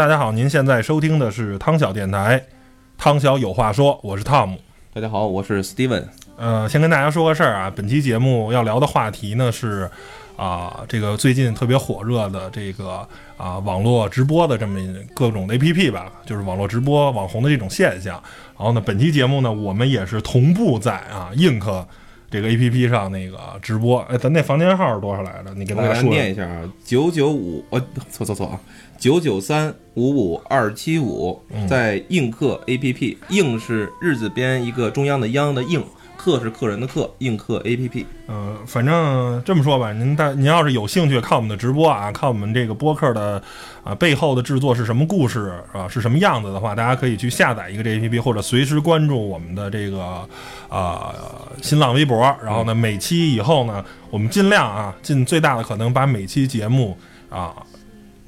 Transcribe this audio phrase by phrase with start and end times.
[0.00, 2.42] 大家好，您现在收听的是汤小电台，
[2.96, 4.58] 汤小有话说，我是汤姆。
[4.94, 6.04] 大家好，我是 Steven。
[6.38, 9.90] 呃，先跟大家说个事儿啊，本期节目要聊的话题呢是
[10.38, 13.06] 啊、这个最近特别火热的这个
[13.36, 14.80] 啊、网络直播的这么
[15.12, 18.14] 各种的 APP 吧，就是网络直播网红的这种现象。
[18.56, 21.84] 然后呢，本期节目呢，我们也是同步在啊 Ink
[22.30, 24.00] 这个 APP 上那个直播。
[24.08, 25.52] 哎，咱那房间号是多少来着？
[25.54, 27.78] 你给大家大家说念一下啊，九九五，呃，
[28.10, 28.58] 错错错啊，
[29.00, 35.82] 九九三五五二七五，在映客 APP，映是日字边一个中央的央的映，
[36.18, 38.04] 客是客人的客，映客 APP。
[38.26, 43.42] 呃，反正这么说吧，您大您要是有兴趣看我们的直播啊，看我们这个播客的
[43.82, 50.28] 啊背后的制作是什么故事啊，是什么样子的话，大家可以去下载一个这 APP，或者随时关注我们的这个
[50.68, 51.14] 啊、
[51.62, 52.20] 新浪微博。
[52.44, 56.94] 然后呢，每期以后呢，我们尽量啊，尽最大的可能把每期节目
[57.30, 57.54] 啊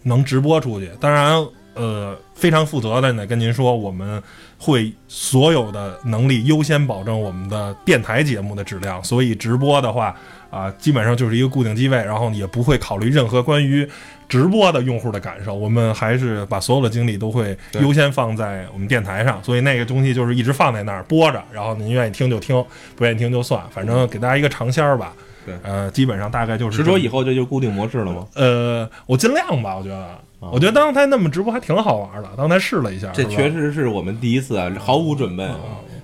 [0.03, 0.91] 能直播出去。
[1.01, 4.23] 当然，呃，非常负责的呢，跟您说，我们
[4.59, 10.15] 会所有的能力优先保证我们的电台节目的质量，所以直播的话
[10.51, 13.89] 啊、基本上就是一个固定机位，然后也不会考虑任何关于
[14.29, 22.63] 直播的用户的感受，我们还是把所有的精力都会优先放在我们电台上，所以那个东西就是一直放在那儿播着，然后您愿意听就听，
[22.95, 25.15] 不愿意听就算，反正给大家一个尝鲜儿吧。
[25.44, 28.26] 对呃，基本上大概就是实这么说以后这就固定模式了吗？
[28.34, 35.58] 呃，我尽量吧，我觉得，我觉得刚才那么直播还挺好玩的，刚才试了一下，这确实是我们第一次啊，毫无准备啊，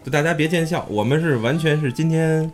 [0.04, 2.50] 就大家别见笑，我们是完全是今天，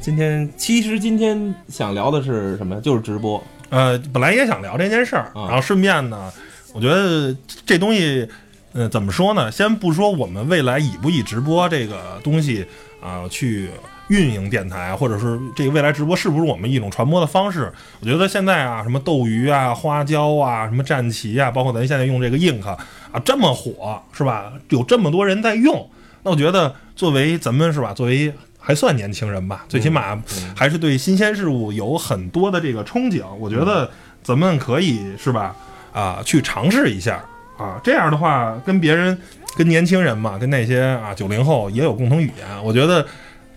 [0.00, 2.80] 今天其实今天想聊的是什么？
[2.80, 3.42] 就是直播。
[3.70, 6.32] 呃，本来也想聊这件事儿，啊然后顺便呢，
[6.72, 7.34] 我觉得
[7.64, 8.28] 这东西，
[8.72, 9.50] 呃，怎么说呢？
[9.50, 12.64] 先不说我们未来以不以直播这个东西
[13.00, 13.70] 啊、去
[14.08, 17.72] 运营电台，或者是这个未来直播是不是我们一种传播的方式？
[18.00, 22.78] 我觉得现在啊，什么斗鱼啊、花椒啊、什么战旗啊，包括咱现在用这个 ink 啊，
[23.24, 24.52] 这么火是吧？
[24.68, 25.88] 有这么多人在用，
[26.22, 30.20] 那我觉得作为咱们是吧，作为还算年轻人吧，最起码
[30.54, 33.24] 还是对新鲜事物有很多的这个憧憬。
[33.38, 33.90] 我觉得
[34.22, 35.54] 咱们可以是吧，
[35.92, 37.24] 啊，去尝试一下
[37.58, 39.16] 啊，这样的话跟别人、
[39.56, 42.64] 跟年轻人嘛，跟那些啊九零后也有共同语言。
[42.64, 43.06] 我觉得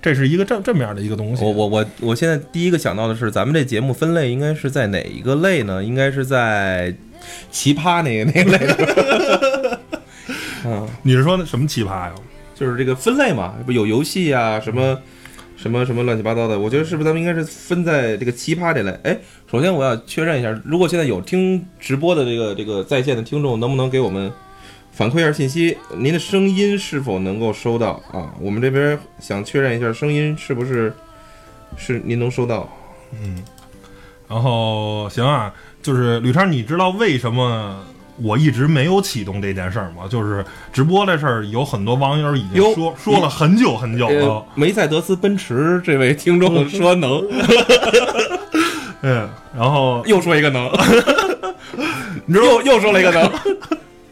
[0.02, 1.44] 这是一个这这么样的一个东西。
[1.44, 5.84] 我我我我现在第一个想到的是，咱们这节目分类应该是在哪一个类呢？
[5.84, 6.96] 应该是在
[7.52, 9.80] 奇葩那个那个类的。
[10.66, 12.14] 嗯，你是说那什么奇葩呀？
[12.56, 14.98] 就是这个分类嘛，不有游戏啊，什么
[15.56, 16.60] 什么什么乱七八糟的。
[16.60, 18.92] 我觉得是不是咱们应该是分在这个奇葩这类？
[19.04, 19.18] 哎，
[19.50, 24.32] 首先我要确认一下，如果现在有听直播的这个这个在线的听众，能不能给我们
[25.00, 25.78] 反馈一下信息？
[25.96, 28.34] 您的声音是否能够收到啊？
[28.38, 30.94] 我们这边想确认一下声音是不是
[31.78, 32.70] 是您能收到。
[33.14, 33.42] 嗯
[34.28, 37.82] 然后行啊，就是吕超，你知道为什么
[38.22, 40.04] 我一直没有启动这件事儿吗？
[40.10, 47.26] 就是直播这事儿，有很多网友已经说说了很久很久了呃。，梅赛德斯奔驰这位听众说能，
[49.00, 50.70] 嗯，然后又说一个能，
[52.26, 53.32] 你知道又又说了一个能。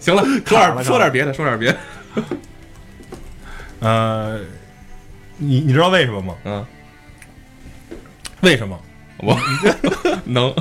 [0.07, 1.77] 行 了，说点说点别的，说点别的。
[3.81, 4.39] 呃，
[5.35, 6.33] 你你知道为什么吗？
[6.45, 6.65] 嗯，
[8.39, 8.79] 为什么？
[9.17, 9.37] 我
[10.23, 10.53] 能。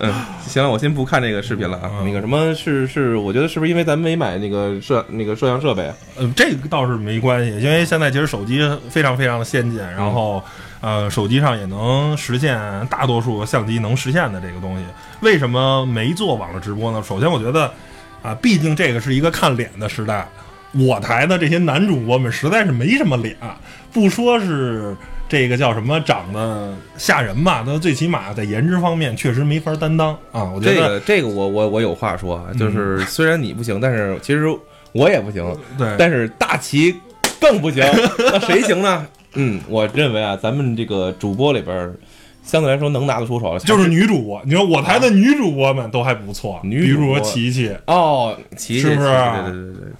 [0.00, 0.12] 嗯，
[0.46, 1.90] 行了，我先不看这个视频了啊。
[2.00, 5.94] 嗯那个什么是是，我觉得是不是因为咱没买那个摄那个摄像设备啊？
[6.18, 10.42] 呃，这个倒是没关系，因为现在其实手机非常非常的先进，然后
[10.82, 12.58] 呃，手机上也能实现
[12.90, 14.84] 大多数相机能实现的这个东西。
[15.20, 17.02] 为什么没做网络直播呢？
[17.02, 17.70] 首先，我觉得
[18.22, 20.28] 啊，毕竟这个是一个看脸的时代，
[20.72, 23.36] 我台的这些男主播们实在是没什么脸，
[23.92, 24.96] 不说是
[25.28, 30.44] 这个叫什么长得吓人吧，他最起码在颜值方面确实没法担当啊。
[30.44, 34.46] 我觉得这得个这个我我我有话说啊，就是虽然你不行，但是其实
[34.92, 36.94] 我也不行， 对，但是大齐
[37.40, 37.84] 更不行，
[38.18, 39.06] 那谁行呢？
[39.34, 41.94] 嗯，我认为啊，咱们这个主播里边儿
[42.42, 49.92] 相对来说能拿得出手的，就是女主播，你说我台的女主播们都还不错，女主播琪琪，哦，齐是不是对对对对对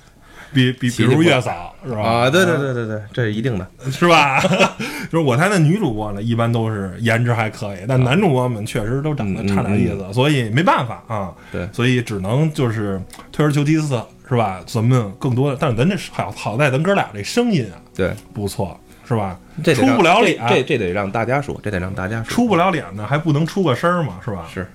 [0.53, 2.03] 比比比如月嫂是吧？
[2.03, 3.65] 啊，对对对对对，这是一定的。
[3.89, 4.41] 是吧？
[5.09, 11.33] 就是我台的女主播呢，一般都是颜值还可以，但男主播们确实都长得差点意思，所以没办法啊。
[11.53, 13.01] 对所以只能就是
[13.31, 14.61] 退而求其次，是吧？
[14.67, 18.77] 咱们更多的，但是咱这好好在咱哥俩这声音啊对，不错，
[19.11, 19.37] 是吧？
[19.65, 22.33] 这出不了脸，这这得让大家说，这得让大家说。
[22.33, 24.47] 出不了脸呢，还不能出个声儿嘛，是吧？
[24.55, 24.71] 是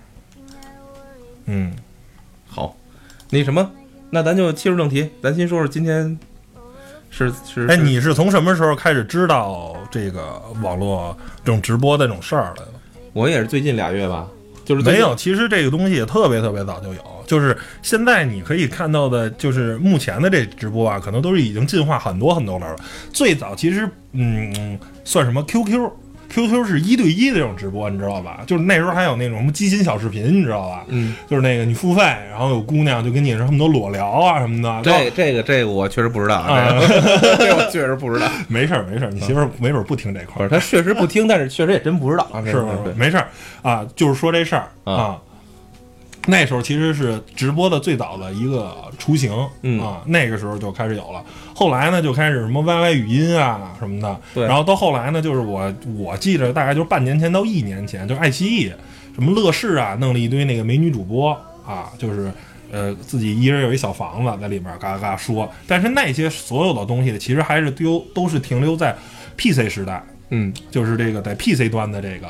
[1.45, 1.73] 嗯，
[2.45, 2.75] 好，
[3.29, 3.71] 那什么，
[4.09, 6.19] 那咱就切入正题，咱先说说今天
[7.09, 7.65] 是是。
[7.67, 12.73] 哎，你是从什么时候开始知道这个网络这种直播的这种事儿来的？
[13.13, 14.27] 我也是最近俩月吧，
[14.65, 22.77] 就是没有，其实这个东西也特别特别早就有，就是现在你可以看到的，就是目前的这直播啊，可能都是已经进化很多很多轮了。
[23.13, 25.89] 最早其实，嗯，算什么 QQ。
[26.35, 28.41] QQ 是一对一的这种直播，你知道吧？
[28.45, 30.83] 就是那时候还有那种什么激情小视频，你知道吧？
[30.89, 34.81] 嗯，就是那个你付费，然后有姑娘就跟你什么都裸聊啊什么的。
[34.83, 36.67] 这这个这个我确实不知道，啊
[37.39, 38.27] 这个我确实不知道。
[38.49, 42.93] 没事儿没事儿，你媳妇儿没准儿不听这块儿不是，， 他确实不听，但是确实也真不知道是不是？
[42.97, 43.27] 没事儿
[43.61, 45.17] 啊，就是说这事儿啊啊。
[46.27, 49.31] 那时候其实是直播的最早的一个雏形，
[49.61, 49.79] 嗯。
[49.79, 51.23] 啊，那个时候就开始有了。
[51.53, 54.45] 后来呢，就开始什么 YY 语音啊什么的，对。
[54.45, 58.71] 然后到后来呢，就是我我记着大概就是半年前到一年前，就是爱奇艺
[59.13, 61.31] 什么乐视啊，弄了一堆那个美女主播
[61.65, 62.31] 啊，就是
[62.71, 68.95] 呃自己一人有一小房子在里面嘎嘎嘎说，但是那些所有的东西其实还是丢都是停留在
[69.37, 72.27] PC 时代，嗯，就是这个在 PC 端的这个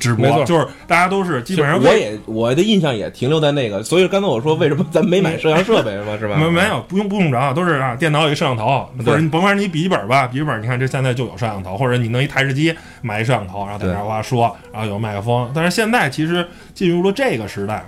[0.00, 6.36] 直播，就是大家都是基本上我也我的印象也停留在那个，所以刚才我说为什么咱没买摄像设备是吧，是吧？
[6.38, 15.50] 没没有不用不用着，都是啊，电脑有一摄像头，或者你甭管你笔记本吧，笔记本你看这现在就有摄像头，或者你弄一台式机买一摄像头，然后在那哇说，然后有麦克风。
[15.54, 16.44] 但是现在其实
[16.74, 17.84] 进入了这个时代，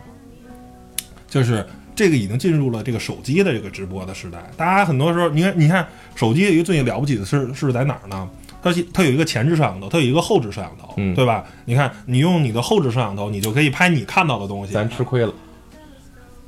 [1.26, 4.38] 就是这个已经进入了这个手机的这个直播的时代。
[4.56, 8.28] 大家很多时候，你看你看手机有一个最了不起的是是在哪儿呢？
[8.62, 11.44] 它它有一个前置摄像头，它有一个后置摄像头，嗯对吧？
[11.64, 14.72] 你看你用你的后置摄像头，你就可以拍你看到的东西。
[14.72, 15.32] 咱吃亏了，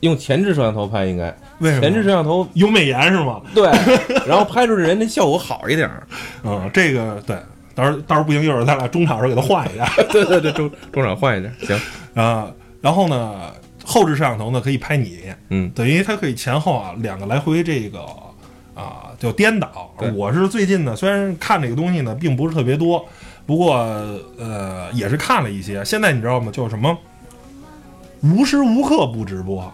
[0.01, 1.81] 用前置摄像头拍应该，为什么？
[1.83, 3.41] 前置摄像头有美颜是吗？
[3.55, 3.69] 对，
[4.27, 6.07] 然后拍出人的效果好一点儿。
[6.45, 7.37] 嗯，这个对，
[7.75, 11.81] 到时候到时候不行，一会儿咱俩中场时候给它换一下 对对对，中中场换一下，行，
[12.23, 12.51] 啊。
[12.81, 13.51] 然后呢，
[13.83, 17.99] 后置摄像头呢可以拍你，嗯，等于它可以前后啊两个来回这个
[18.75, 19.93] 啊就颠倒。
[20.15, 23.05] 我是最近呢，虽然看这个东西呢并不是特别多，
[23.47, 23.77] 不过
[24.39, 25.85] 呃也是看了一些。
[25.85, 26.51] 现在你知道吗？
[26.53, 26.97] 就是什么
[28.21, 29.73] 无时无刻不直播，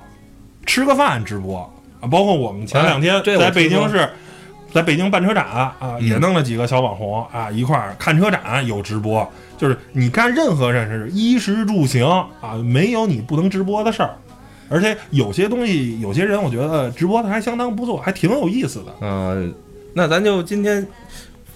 [0.66, 1.60] 吃个饭直播
[2.00, 4.08] 啊，包括我们前两天在北京市。
[4.72, 12.06] 在北京办车展啊，嗯也弄了几个小网红啊，一块儿看车展有直播，就是你干任何事是衣食住行
[12.40, 14.14] 啊，没有你不能直播的事儿。
[14.70, 18.94] 而且有些东西，有些人我觉得直播的还相当不错，还挺有意思的。
[19.02, 19.52] 嗯、
[19.92, 20.86] 那咱就今天，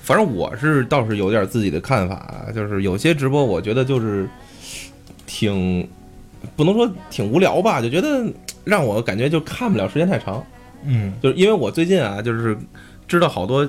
[0.03, 4.29] 反正我是倒是有点自己的看法啊，就是有些直播我觉得就是
[5.27, 5.89] 挺
[6.57, 8.27] 不能说挺无聊吧，就觉得
[8.65, 10.45] 让我感觉就看不了时间太长。
[10.87, 12.55] 嗯就是因为我最近啊，就是
[13.09, 13.65] 知道好多，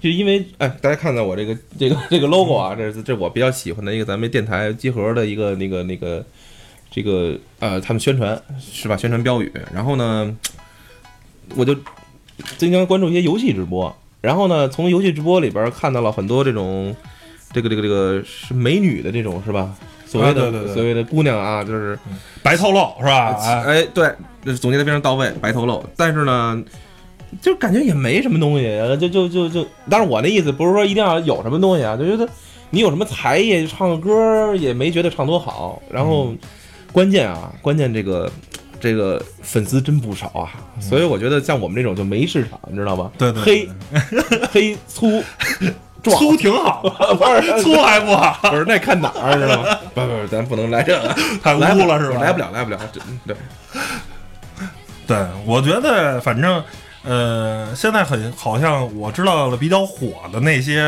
[0.00, 6.22] 就因为哎，大家看到我这个这个这个 logo 啊，这是这是我比较喜欢的一个咱们电台集合的一个那个那个
[6.92, 8.96] 这个呃，他们宣传是吧？
[8.96, 9.50] 宣传标语。
[9.74, 10.36] 然后呢，
[11.56, 11.74] 我就
[12.58, 16.94] 经常关注一些游戏直播，然后呢，从游戏直播里边看到了很多这种
[17.52, 19.74] 这个这个这个是美女的这种是吧？
[20.06, 21.98] 所谓的、所谓的姑娘啊，就是
[22.42, 23.34] 白透露是吧？
[23.40, 24.14] 哎，哎，对，
[24.56, 25.82] 总结的非常到位，白头露。
[25.96, 26.62] 但是呢，
[27.40, 28.64] 就感觉也没什么东西，
[29.00, 32.28] 就就就就，但是我那意思不是说一定要有什么东西啊，就觉得
[32.68, 35.80] 你有什么才艺，唱个歌也没觉得唱多好。
[35.90, 36.34] 然后
[36.92, 38.30] 关键啊，关键这个
[38.80, 43.10] 这个粉丝真不少啊，所以我觉得像我们这种就没市场，你知道吗？
[43.18, 43.68] 对对黑
[44.52, 45.22] 黑粗
[46.02, 46.82] 壮，粗挺好，
[47.14, 49.78] 不是粗还不好，不是那看哪儿知道吗？
[49.94, 52.20] 不不不，咱不能来这个，太污了是吧？
[52.20, 53.36] 来不了，来不了，这对。
[55.06, 56.62] 对，我觉得反正
[57.04, 60.80] 呃，现在很好像我知道了比较火的那些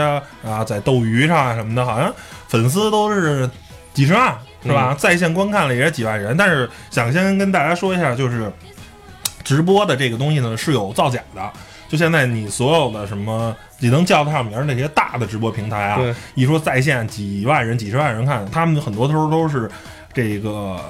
[0.44, 2.12] 啊，在斗鱼上啊什么的，好像
[2.48, 3.48] 粉丝都是
[3.92, 4.94] 几十万是吧？
[4.98, 6.36] 在线观看了也是几万人。
[6.36, 8.50] 但是想先跟大家说一下，就是
[9.44, 11.52] 直播的这个东西呢是有造假的。
[11.86, 16.00] 就现在你所有的什么你能叫得上名儿那些大的直播平台啊，
[16.34, 19.70] 一说在线几万人、几十万人看，他们很多时候都是
[20.12, 20.80] 这个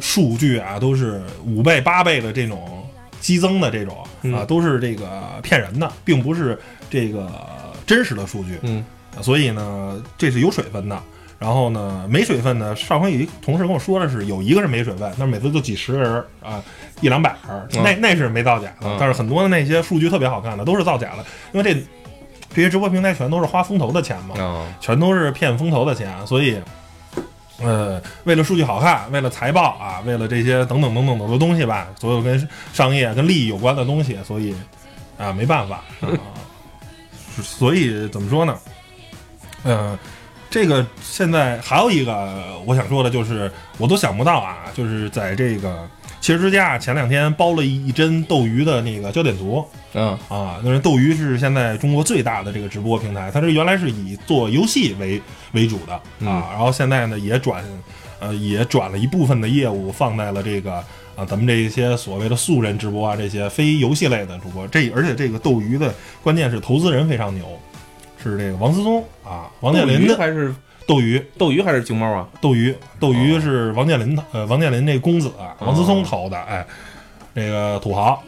[0.00, 2.84] 数据啊，都是五倍、八倍的这种
[3.20, 5.08] 激增的这种啊，嗯都是这个
[5.42, 6.58] 骗人的，并不是
[6.90, 7.30] 这个
[7.86, 8.58] 真实的数据。
[8.62, 8.84] 嗯
[9.22, 11.02] 所以呢，这是有水分的。
[11.40, 16.62] 然后呢，没水分呢，上回有一同事跟我说的是有一个是没水分，但是每次就几十个人啊，
[17.00, 18.86] 一两百人，嗯那那是没造假的。
[18.86, 21.80] 嗯但是很多的那些数据特别好看的都是造假的，因为这
[22.54, 26.60] 这些直播平台全都是花风投的钱嘛，啊，全都是骗风投的钱，所以。
[27.62, 34.56] 呃，为了数据好看，为了财报啊，为了这些等等等等的东西吧，所有跟商业、跟利益有关的东西，所以
[35.18, 35.84] 啊，没办法
[37.36, 38.56] 所以怎么说呢？
[39.62, 39.98] 呃，
[40.50, 45.88] 这个现在还有一个我想说的就是，我都想不到啊，就是在这个
[46.20, 49.64] 汽车之家前两天包了一一帧斗鱼的那个焦点图，
[49.94, 50.18] 嗯。
[50.28, 57.64] 啊，那是斗鱼是现在中国最大的这个直播平台，它是原来是以做游戏为为主的啊，嗯然后现在呢也转，
[58.18, 60.74] 呃也转了一部分的业务放在了这个
[61.14, 67.46] 啊咱们这些所谓的素人直播啊这些非游戏类的主播，这而且这个斗鱼的关键是投资人非常牛，
[68.22, 70.54] 是这个王思聪啊，王健林的还是
[70.86, 72.28] 斗鱼斗鱼还是熊猫啊？
[72.40, 76.66] 斗鱼，斗鱼是王健林的，呃，王健林那公子王思聪投的，哎，
[77.34, 78.22] 这个土豪。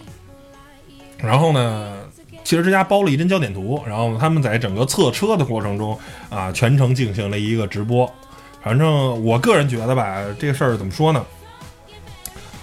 [1.19, 1.95] 然后呢，
[2.43, 5.99] 汽车之家包了一帧焦点图，然后他们在整个测车的过程中
[6.31, 8.11] 啊，全程进行了一个直播。
[8.63, 11.25] 反正我个人觉得吧，这个事儿怎么说呢？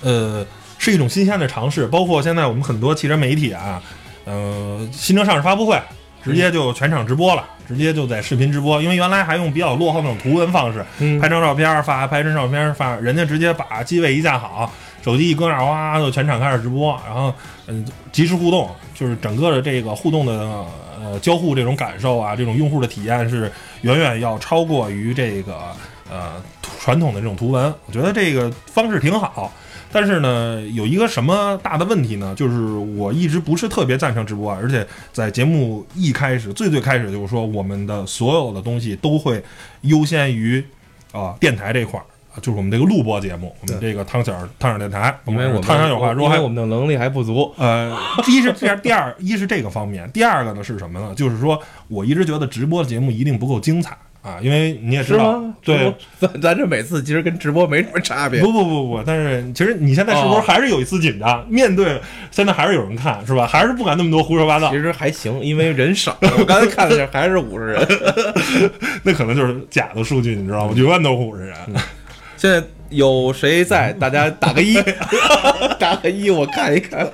[0.01, 0.45] 呃，
[0.77, 1.85] 是一种新鲜的尝试。
[1.87, 3.81] 包括现在我们很多汽车媒体啊，
[4.25, 5.77] 呃，新车上市发布会
[6.23, 8.81] 直接就全场直播了，直接就在视频直播。
[8.81, 14.71] 因为原来还用比较落后那种图文方式，嗯拍张照片发，拍张照片发，人家直接把机位一架好，
[15.03, 17.33] 手机一搁那儿，哇，就全场开始直播，然后
[17.67, 20.65] 嗯，及时互动，就是整个的这个互动的
[21.01, 25.57] 呃交互这种感受啊，这种用户的体验是远远要超过于这个
[26.11, 26.33] 呃
[26.79, 27.73] 传统的这种图文。
[27.85, 29.51] 我觉得这个方式挺好。
[29.91, 32.33] 但是呢，有一个什么大的问题呢？
[32.35, 32.59] 就是
[32.95, 39.43] 我一直不是特别赞成直播，而且在节目一开始，最最开始就是说，我们的所有的东西都会
[39.81, 40.63] 优先于
[41.11, 47.51] 啊、电台这块儿，啊就是我们这个录播节目，我们这个汤小汤小电台，因为我们汤小有话说，因还为我们的能力还不足。
[47.57, 51.15] 呃，一是这样，第二一是这个方面，第二个呢是什么呢？
[51.15, 58.41] 就是说我一直觉得直播节目一定不够精彩啊，因为你也知道，对，咱咱这每次其实跟直播没什么差别。
[58.41, 61.45] 不不不不，但是其实你现在是不是哦还是有一丝紧张？
[61.49, 61.99] 面对
[62.29, 63.47] 现在还是有人看是吧？
[63.47, 66.17] 还是不敢那么多胡说八道其，实还行，因为人少。
[66.37, 67.87] 我刚才看了一下，还是五十人。
[69.03, 70.73] 那可能就是假的数据，你知道吗？
[70.75, 71.55] 永远都五十人。
[72.35, 73.93] 现在有谁在？
[73.93, 74.77] 大家打个一，
[75.79, 77.09] 打个一，我看一看。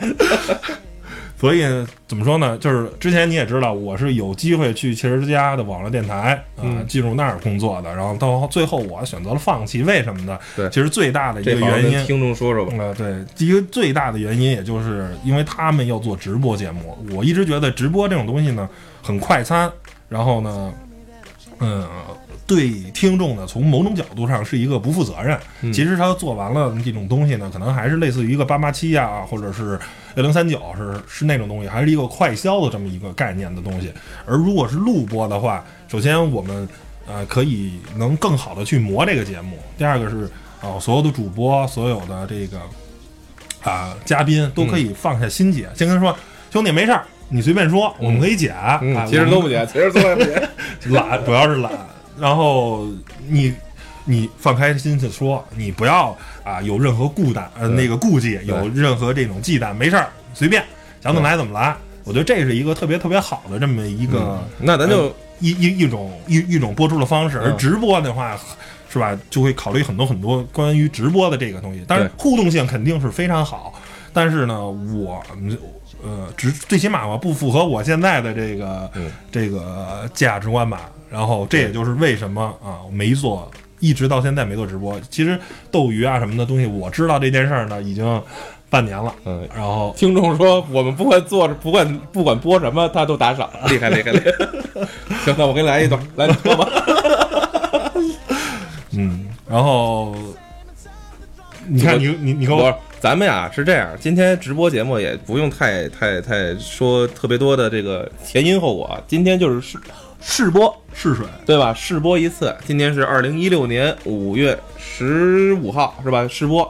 [1.38, 1.64] 所以
[2.08, 2.58] 怎么说呢？
[2.58, 7.94] 就是之前你也知道，我是有机会去汽车之家的网络电台啊、嗯进入那儿工作的。
[7.94, 10.40] 然后到最后我选择了放弃，为什么呢？
[10.56, 12.74] 对其实最大的一个原因，听众说说吧。
[12.80, 16.98] 呃，对，一个最大的原因，也就是因为他们要做直播节目。
[17.12, 18.68] 我一直觉得直播这种东西呢，
[19.04, 19.70] 很快餐，
[20.08, 20.74] 然后呢，
[21.60, 21.86] 嗯，
[22.48, 25.38] 对听众呢，从某种角度上是一个不负责任。
[25.62, 29.80] 嗯其实他做完了这种东西呢，可能还是类似于一个八八七呀，或者是
[30.16, 33.92] 幺零三九，是是那种东西，还是一个快销的这么一个概念的东西。
[34.26, 36.68] 而如果是录播的话，首先我们
[37.08, 39.58] 呃可以能更好的去磨这个节目。
[39.78, 40.30] 第二个是
[40.62, 42.60] 啊、所有的主播，所有的这个
[43.64, 46.16] 啊、嘉宾都可以放下心结，先跟他说
[46.52, 48.56] 兄弟没事儿，你随便说，我们可以剪。
[49.08, 50.50] 其实都不剪，其实从来不剪。
[50.94, 51.72] 懒，主要是懒。
[52.20, 52.88] 然后
[53.28, 53.54] 你
[54.06, 60.64] 你放开心思说，你不要啊有任何顾惮呃那个顾忌，有任何这种忌惮，没事儿随便
[61.02, 61.76] 想怎么来怎么来。
[62.04, 68.38] 我觉得这是一个特别特别好的这么一个、那咱就一一一种一一种播出的方式，而嗯直播的话。
[68.88, 69.20] 是吧？
[69.30, 73.74] 就会考虑很多很多关于直播的这个东西，但是互动性肯定是非常好，
[74.14, 75.22] 但是呢，我
[76.06, 80.92] 呃，只最起码吧，不符合我现在的这个、嗯这个价值观吧。
[81.10, 85.00] 然后这也就是为什么啊没做，一直到现在没做直播。
[85.10, 85.40] 其实
[85.72, 88.22] 斗鱼啊什么的东西，我知道这件事儿呢已经
[88.70, 89.16] 半年了。
[89.26, 89.48] 嗯。
[89.56, 94.32] 然后听众说，我们不管做不管不管播什么，他都打赏，厉害厉害厉害。
[95.24, 96.70] 行，那我给你来一段，来你播吧。
[98.92, 100.16] 嗯，然后
[101.68, 109.78] 你看你你你给我咱们呀是这样，今天直播节目也不用太太太说特别多的这个前因后果啊，今天就是试
[110.20, 111.72] 试播，试水，对吧？
[111.72, 116.28] 试播一次，今天是二零一六年五月十五号，是吧？
[116.28, 116.68] 试播。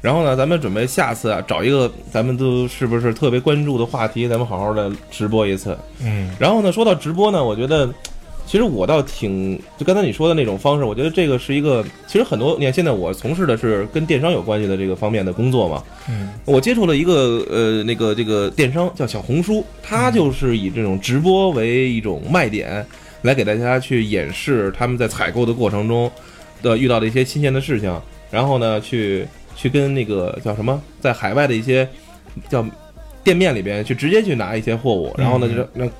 [0.00, 5.76] 然后呢，咱们准备下次啊，找一个咱们都是不是特别关注的话题，咱们好好的直播一次。
[6.02, 7.86] 嗯然后呢，说到直播呢，我觉得
[8.48, 16.30] 其实我倒挺就刚才你说的那种方式，我觉得这个是一个，其实很多你看现在我从事的是跟电商有关系的这个方面的工作嘛，嗯。
[16.46, 22.84] 我接触了一个呃那个这个电商叫小红书，它就是以这种直播为一种卖点，
[23.20, 26.10] 来给大家去演示他们在采购的过程中
[26.62, 27.94] 的遇到的一些新鲜的事情，
[28.30, 31.86] 然后呢去去跟那个叫什么，在海外的一些
[32.48, 32.64] 叫
[33.28, 35.90] 店面里边去直接去拿一些货物，然后呢嗯就让让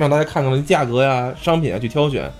[0.00, 2.30] 让大家看看价格呀、商品啊去挑选。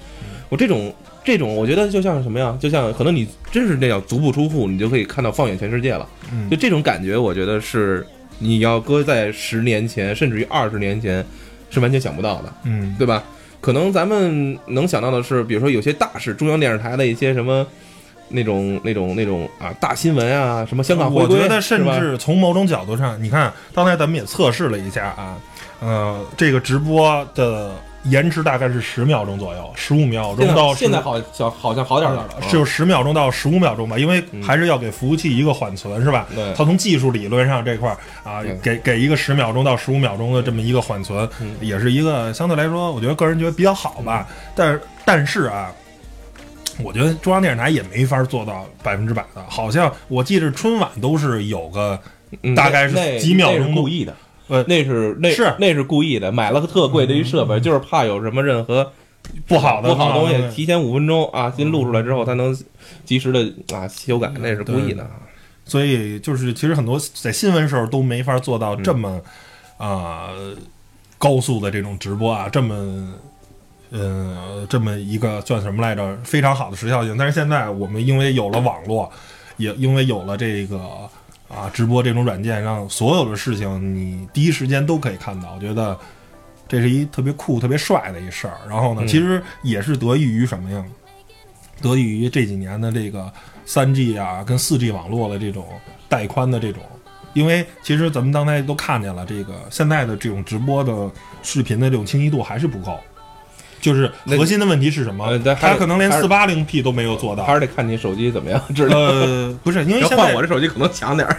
[0.50, 0.92] 我这种
[1.24, 2.54] 这种，我觉得就像什么呀？
[2.60, 6.06] 就像可能你真是那样足不出户，你就可以看到放眼全世界了。
[6.30, 8.06] 嗯就这种感觉，我觉得是
[8.38, 11.24] 你要搁在十年前，甚至于二十年前，
[11.70, 13.24] 是完全想不到的，嗯对吧？
[13.62, 17.66] 可能咱们能想到的是，比如说有些大事，中央电视台的一些什么
[18.28, 25.36] 那种、那种、那种啊大新闻啊，什么香港回归，我觉得甚至从某种角度上，你看刚才咱们也测试了一下啊，
[25.80, 27.72] 呃，这个直播的
[28.04, 36.26] 延迟大概是十秒钟左右，十五秒钟到15在现在好小好像好点儿了，是有十秒钟到十五秒钟吧，因为还是要给服务器一个缓存，是吧？
[36.34, 44.26] 对它从技术理论上这块儿啊，给给一个十秒钟到十五秒钟的这么一个缓存，嗯也是一个相对来说，我觉得个人觉得比较好吧。
[44.54, 45.72] 但是但是啊，
[46.82, 51.98] 我觉得中央电视台也没法做到百分之百的，好像我记得春晚都是有个
[52.42, 54.16] 嗯大概是几秒钟故意的，
[54.48, 55.54] 呃那是那是。
[55.58, 58.92] 那是故意的，买了个特贵的一设备，就是怕有什么任何
[59.46, 62.56] 不好的不好的东西，提前五分钟啊，先录出来之后，它能
[63.04, 65.02] 及时的啊修改，那是故意的。
[65.02, 65.10] 啊。
[65.64, 69.22] 所以就是其实很多在新闻时候都没法做到这么嗯。
[69.76, 70.30] 啊、
[71.18, 73.12] 高速的这种直播啊，这么
[73.94, 76.16] 呃这么一个算什么来着？
[76.24, 77.16] 非常好的时效性。
[77.16, 79.08] 但是现在我们因为有了网络，
[79.56, 80.78] 也因为有了这个
[81.48, 85.54] 啊直播这种软件，让所有的事情你第一时间都可以看到。
[85.54, 85.96] 我觉得
[86.66, 88.58] 这是一特别酷、特别帅的一事儿。
[88.68, 90.84] 然后呢，嗯其实也是得益于什么呀？
[91.80, 93.32] 得益于这几年的这个
[93.64, 95.66] 三 G 啊跟四 G 网络的这种
[96.08, 96.82] 带宽的这种，
[97.32, 101.10] 因为其实咱们刚才都看见了，这个现在的这种直播的
[101.42, 102.98] 视频的这种清晰度还是不够。
[103.84, 107.52] 就是核心的问题是什么它可能连四八零 P 都没有做到还。
[107.52, 108.98] 是得看你手机怎么样，质量？
[108.98, 111.36] 呃，不是，因为要现在换我这手机可能强点儿，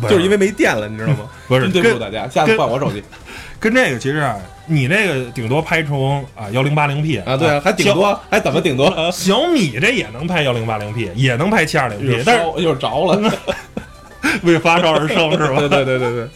[0.00, 1.28] 不就是因为没电了，你知道吗？
[1.46, 3.02] 不是对不住大家，下次换我手机
[3.60, 7.36] 跟这个其实啊，你这个顶多拍成啊幺零八零 P 啊！
[7.36, 8.88] 对啊，还顶多还怎么顶多？
[9.10, 13.30] 小小米这也能拍幺零八零 P，也能拍七二零 P，但是烧又着了。
[14.44, 15.58] 为发烧而生是吧？
[15.58, 16.28] 对对对对对，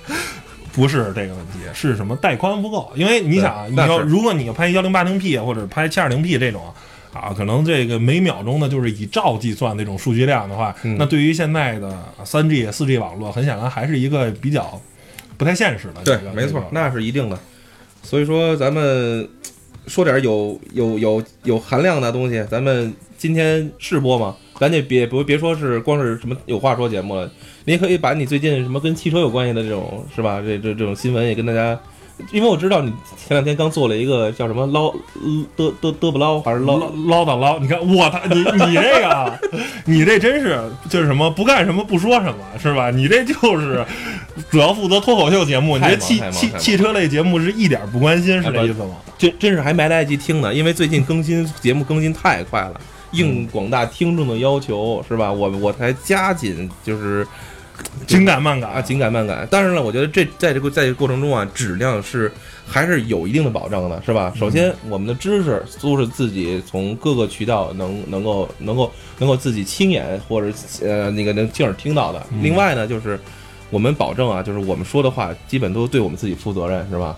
[0.76, 2.92] 不是这个问题，是什么带宽不够？
[2.94, 6.62] 因为你想啊，你要如果你要拍幺零八零 P 或者拍七二零 P 这种
[7.14, 14.78] 啊，可能这个每秒钟呢就是以兆计算那种数据量的话，嗯那对于现在的三 G、四 G 网络，很显然还是一个比较
[15.38, 16.02] 不太现实的。
[16.04, 17.38] 对，没错，那是一定的。
[18.02, 19.26] 所以说，咱们
[19.86, 22.44] 说点有有有有含量的东西。
[22.50, 27.28] 咱们今天试播嘛，咱就别别别说是光是什么有话说节目了，
[27.66, 30.40] 你也可以把你最近什么跟汽车有关系的这种是吧？
[30.40, 31.78] 这这这种新闻也跟大家。
[32.32, 34.86] 因为我知道你前两天刚做了一个叫什么捞
[35.54, 39.38] 嘚嘚嘚不捞还是捞唠唠叨唠，你看我他你 你这个啊，
[39.84, 42.90] 你这真是就是什么不干什么不说什么是吧？
[42.90, 43.84] 你这就是
[44.48, 48.96] 主要负责脱口秀节目，你这汽汽汽车类节目是一点不关心，是这意思吗？
[49.18, 55.30] 真真是还没来得及听呢，因为最近更新节目更新太快了，应广大听众的要求是吧？
[55.30, 57.28] 我我才加紧就是
[58.06, 59.46] 紧赶慢赶啊紧赶慢赶。
[59.50, 62.30] 但是呢，我觉得这在这个在这个过程中啊，质量是
[62.66, 64.32] 还是有一定的保障的，是吧？
[64.36, 72.24] 首先，我们的知识都是自己从各个渠道能能够能够能够自己亲眼或者呃那个能亲耳听到的。
[72.42, 73.18] 另外呢，就是。
[73.68, 77.16] 我们保证啊，就是我们说的话，基本都对我们自己负责任，是吧？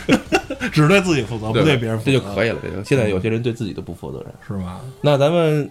[0.70, 2.58] 只对自己负责，不对对别人负责，这就可以了。
[2.62, 4.26] 这就现在有些人对自己都不负责任。
[4.46, 4.82] 是吧？
[5.00, 5.70] 那咱们，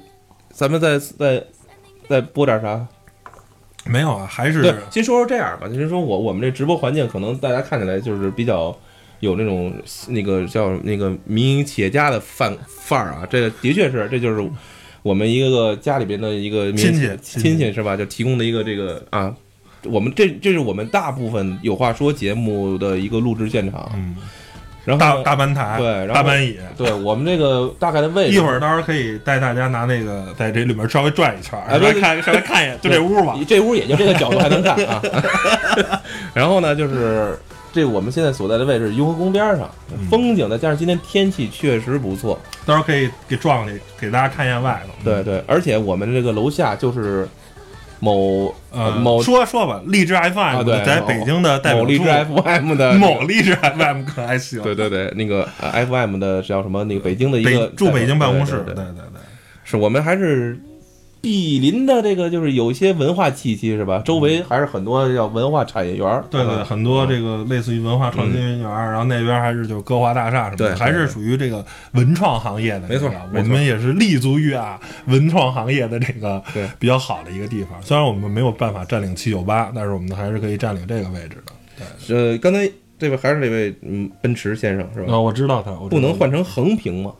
[0.52, 1.43] 咱们再再
[2.10, 2.84] 再播点啥？
[3.89, 5.67] 没有啊，还是对，先说说这样吧。
[5.69, 8.78] 先说我我们这直播环境，可能大家看起来就是比较
[9.19, 9.73] 有那种
[10.10, 13.28] 那个叫那个民营企业家的范范儿啊。
[13.30, 14.50] 这个的确是，这就是
[15.02, 17.95] 我们一个个家里边的一个亲戚亲亲戚戚是吧？
[17.95, 19.36] 就提供的一个这个啊。
[19.84, 23.89] 我们这这是我们大部分有话说节目的一个录制现场，
[24.88, 26.58] 然后大大班台，对然后大班椅。
[26.78, 33.38] 对我们这个大概的位置，一会儿到时候可以带大家拿那个在这里面稍微转一圈，稍微哎对看稍微看一眼，就这屋吧。
[33.45, 35.02] 这屋也就这个角度还能看啊。
[36.34, 37.38] 然后呢，就是
[37.73, 44.93] 这我们现在所在的位置，雍和宫边上，嗯风景再加上今天天气确实不错，到时候可以给撞去，给大家看一下外头。
[45.04, 47.28] 对对，而且我们这个楼下就是
[47.99, 56.83] 某呃，某说说吧，荔枝 FM、啊在北京的代表某荔枝 FM 的某 荔枝 FM 可还行，对对对，那个呃 FM 的叫什么？
[56.83, 58.93] 那个北京的一个北驻北京办公室，对对对。
[59.63, 60.57] 是我们还是
[61.21, 64.01] 毗邻的这个，就是有一些文化气息，是吧？
[64.06, 72.88] 周围还是很多叫文化产业园儿，对对，很多这个类似于文化创新园儿，然后那边还是就是歌华大厦什么对的，还是属于这个文创行业的。
[72.88, 77.71] 没错我们也是立足于啊文创行业的这个对比较好的一个地方。
[77.82, 81.53] 虽然我们没有办法占领七九八，但是我们还是可以占领这个位置的。
[82.08, 85.13] 对呃，刚才这位还是这位嗯，奔驰先生是吧？
[85.13, 87.12] 啊，我知道他，不能换成横屏吗？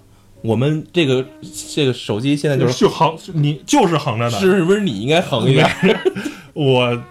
[0.42, 1.26] 我们这个
[1.74, 4.40] 这个手机现在就是就横，你就是横着的。
[4.40, 5.70] 是不是你应该横一点？
[6.54, 7.02] 我。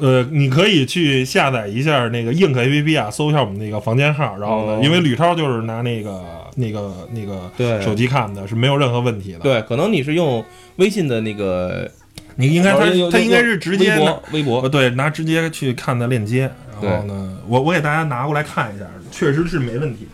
[0.00, 6.20] 呃，你可以去下载一下那个 Ink A P P 啊，搜一下我们那个房间号，然后呢，哦因为吕超就是拿那个
[6.56, 10.44] 那个那个对手机看的，是没有任何问题的。，对，可能你是用
[10.76, 11.88] 微信的那个，
[12.34, 12.78] 你应该他
[13.12, 16.50] 他应该是直接微博，微博呃对拿直接去看的链接，
[16.82, 20.08] 然后呢，我我给大家拿过来看一下，确实是没问题，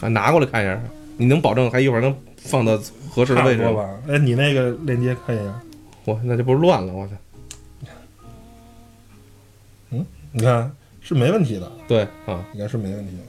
[0.00, 0.80] 啊，拿过来看一下，
[1.16, 2.76] 你能保证还一会儿能放到
[3.10, 3.98] 合适的位置吗？
[4.08, 5.60] 哎，你那个链接看一下，
[6.04, 6.92] 我那这不是乱了？
[6.92, 7.14] 我操！
[10.34, 13.22] 你看是没问题的，对啊，应该是没问题的。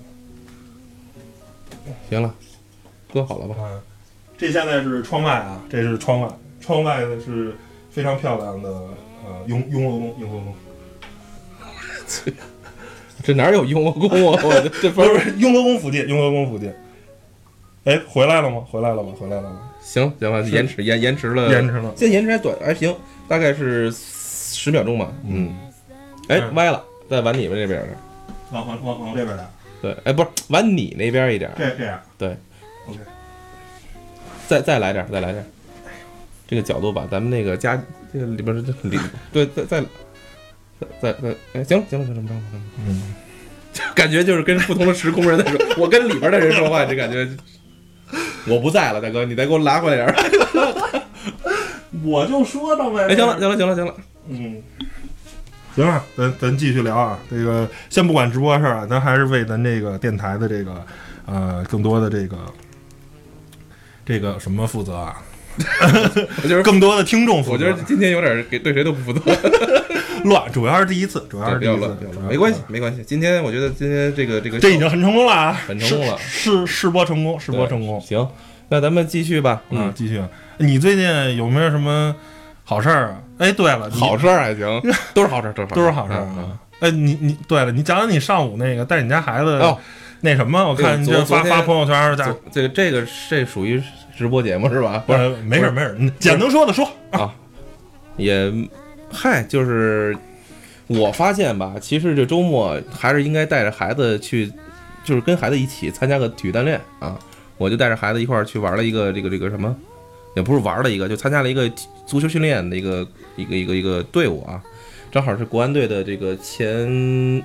[2.10, 2.34] 行了，
[3.12, 3.56] 搁好了吧？
[3.62, 3.82] 啊，
[4.38, 6.30] 这现在是窗外啊，这是窗外，
[6.62, 7.54] 窗外的是
[7.92, 10.56] 非常漂亮的呃雍雍和宫，雍和宫
[13.22, 14.42] 这哪有雍和宫啊？
[14.42, 16.74] 我这这不是雍和宫附近，雍和宫附近。
[17.86, 18.62] 哎，回来了吗？
[18.70, 19.14] 回来了吗？
[19.20, 19.60] 回来了吗？
[19.82, 20.40] 行行吧？
[20.42, 21.94] 延迟延延迟了，延迟了。
[21.98, 22.96] 现在延迟还短，还行，
[23.28, 25.12] 大概是十秒钟吧。
[25.28, 25.54] 嗯，
[26.30, 27.88] 哎，嗯歪了，再往你们这边儿。
[28.52, 29.46] 往往往往这边来，
[29.82, 32.00] 对，哎，不是往你那边一点儿，这这样。
[32.18, 32.38] 对
[32.88, 33.00] ，OK。
[34.48, 35.48] 再再来点儿，再来点儿。
[36.48, 37.82] 这个角度把咱们那个家
[38.14, 38.98] 这个里边儿这里，
[39.34, 39.82] 对，再再
[41.02, 43.14] 再再，哎，行了行了行了，行了行了，嗯，
[43.96, 47.28] 感觉就是跟不同的时空人在说，我跟里边的人说话，这感觉。
[48.48, 51.02] 我不在了，大哥，你再给我拉回来点儿。
[52.04, 53.08] 我就说到呗。
[53.08, 53.96] 哎，行了，行了，行了，行了。
[54.28, 54.62] 嗯，
[55.76, 57.20] 行了，咱咱继续聊啊。
[57.30, 60.86] 这个先不管直播的事儿啊，咱还是为咱这个电台的这个
[61.26, 62.38] 呃更多的这个
[64.06, 65.22] 这个什么负责啊？
[66.44, 67.66] 我觉得，更多的听众负责。
[67.68, 69.22] 我觉得今天有点给对谁都不负责。
[70.30, 73.04] 乱，主要是第一次，主要是第一次没关系，没关系。
[73.04, 78.00] 今天我觉得今天这个这个 这已经很成功了啊，很成功了试试试播成功，试播成功。
[78.02, 78.28] 行，
[78.70, 79.52] 那咱们继续吧。
[79.52, 80.22] 啊嗯，，继续。
[80.58, 82.16] 你最近有没有什么
[82.64, 83.18] 好事儿啊？
[83.40, 84.82] 哎，对了，好事儿还行，
[85.14, 86.60] 都是好事儿，都是好事儿啊。
[86.80, 89.78] 哎，你你对了，你讲讲你上午那个带你家孩子哦
[90.22, 93.82] 那什么，我看你发发朋友圈这这个这个这属于
[94.18, 95.04] 直播节目是吧？
[95.06, 96.88] 不是，呃没事儿没事简能说的说。
[97.12, 97.34] 啊，
[98.16, 98.52] 也
[99.14, 100.18] 嗨，就是
[100.88, 104.52] 我发现吧，其实这周末还是应该带着孩子去，
[105.04, 107.18] 就是跟孩子一起参加个体育锻炼啊。
[107.58, 109.74] 我就带着孩子一块儿去玩了一个这个这个什么，
[110.36, 111.72] 也不是玩了一个，就参加了一个
[112.06, 114.62] 足球训练的一个一个一个一个队伍啊。
[115.12, 117.42] 正好是国安队的这个前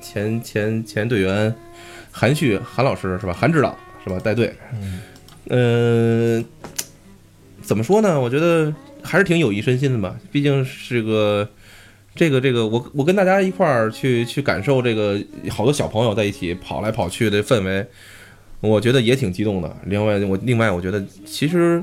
[0.00, 1.54] 前前前队员
[2.10, 3.32] 韩旭韩老师是吧？
[3.32, 4.18] 韩指导是吧？
[4.18, 5.00] 带队，嗯
[5.48, 6.44] 嗯，
[7.62, 8.20] 怎么说呢？
[8.20, 10.16] 我觉得还是挺有益身心的吧。
[10.30, 11.48] 毕竟是个
[12.14, 17.86] 这个这个，我我跟大家一块儿去去感受这个好多小朋友在一起跑来跑去的氛围，
[18.60, 19.76] 我觉得也挺激动的。
[19.86, 21.82] 另外，我另外我觉得其实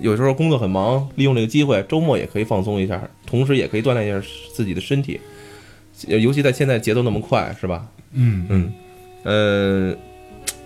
[0.00, 5.20] 有时候工作很忙，利用这个机会，周末也可以放松一下，同时也可以锻炼一下自己的身体。
[6.08, 7.86] 呃尤其在现在节奏那么快，是吧？
[8.14, 8.72] 嗯嗯，
[9.22, 9.96] 呃，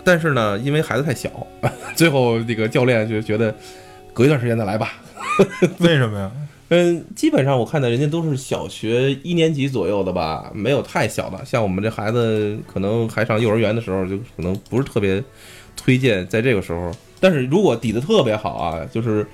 [0.03, 1.29] 但是呢，因为孩子太小，
[1.95, 3.55] 最后这个教练就觉得
[4.11, 4.93] 隔一段时间再来吧。
[5.79, 6.31] 为什么呀？
[6.71, 11.43] 嗯，基本上我看到人家都是小学一年级左右的吧，没有太小的。
[11.43, 15.23] 像我们这孩子可能还上幼儿园的时候，就可能不是特别
[15.75, 16.91] 推荐在这个时候。
[17.19, 19.25] 但是如果底子特别好啊，就是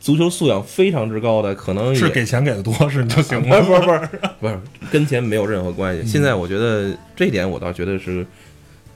[0.00, 3.62] 足球素养非常之高的，可能是给钱给的多是就行不了。
[3.62, 4.58] 是 不是不是不是，
[4.90, 6.06] 跟钱没有任何关系。
[6.10, 8.26] 现在我觉得这一点，我倒觉得是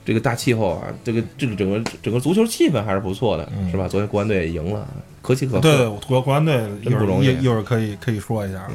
[0.05, 3.87] 这个大气候啊，这个这个整个整个足球气氛还是不错的，嗯是吧？
[3.87, 4.87] 昨天国安队也赢了，
[5.21, 5.61] 可喜可贺。
[5.61, 8.67] 对对，国国安队真不容易一一会儿可以可以说一下。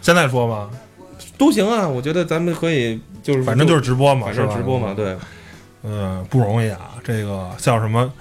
[0.00, 0.70] 现在说吧，
[1.36, 4.36] 都行啊，我觉得咱们可以就是反正就是直播嘛，反？
[4.36, 4.94] 正直播嘛，。
[4.94, 5.16] 对，
[5.82, 6.92] 嗯，不容易啊。
[7.02, 8.12] 这个像什么，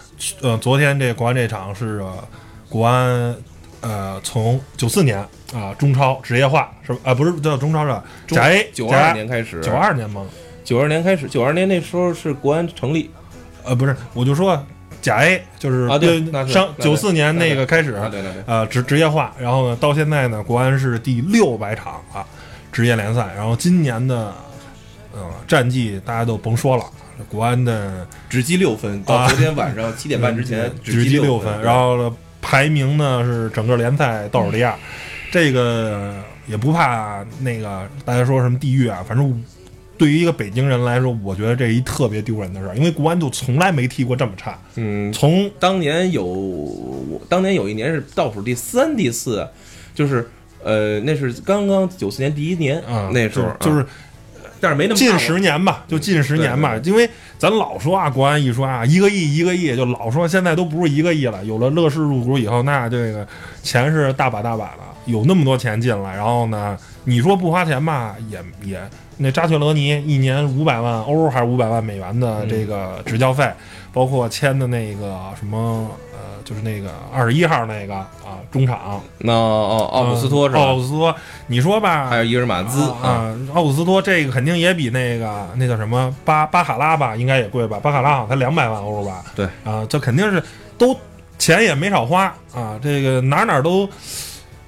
[0.42, 2.28] 呃，昨天这国安这场是、呃
[2.70, 3.36] 国安，
[3.82, 5.20] 呃，从九四年
[5.54, 7.00] 啊中超职业化是吧？
[7.04, 8.04] 啊，不是叫中超是吧
[8.36, 10.26] ？A 九二年开始，九二年吗？
[10.66, 13.10] 九二年开始，九二年那时候是国安成立，
[13.64, 14.62] 呃，不是，我就说
[15.00, 22.26] 甲 A，就是啊对上九四年那那个开始，啊，对对对，呃职职业化，然后呢，到现在呢，国安是第六百场啊
[22.72, 24.34] 职业联赛，然后今年的
[25.14, 26.84] 呃战绩大家都甭说了，
[27.30, 34.74] 国安的只积六分，到啊昨天晚上七点半之前 只积六分，然后呢排名呢是整个联赛倒数第二，
[35.32, 36.16] 这个
[36.48, 39.44] 也不怕那个大家说什么地狱啊，反正。
[39.98, 44.60] 对于一个北京人来说，我觉得这一特别丢人的事儿，因为国安就从来没踢过这么差。
[44.76, 49.48] 嗯，从当年有我当年有一年是倒数第三、第四，
[49.94, 50.30] 就是
[50.64, 53.88] 呃，那是刚刚九四年第一年啊，那时候就就是啊
[54.62, 61.44] 但是没那么近十年吧，就近十年吧，对因为咱老说啊，国安一说啊，一个亿一个亿，就老说现在都不是一个亿了。
[61.46, 63.28] 有了乐视入股以后，那这个
[63.62, 68.82] 钱是大把大把的，有那么多钱进来，然后呢，你说不花钱吧，也也
[69.18, 73.50] 那扎切罗尼一年五百万欧还是五百万美元的这个执教费，
[73.94, 80.62] 包括签的那个什么呃，就是那个二十一号那个啊中场那奥，奥古斯托是吧？
[80.62, 81.16] 奥古斯托，
[81.48, 87.80] 你说吧，还有伊尔马兹啊，啊，奥古斯托这个肯定也比那个那叫什么巴巴卡拉吧，应该也贵吧？
[87.82, 89.24] 巴卡拉好像才两百万欧吧？
[89.36, 90.44] 对啊，这肯定是
[90.78, 90.96] 都
[91.38, 93.90] 钱也没少花啊，这个哪哪都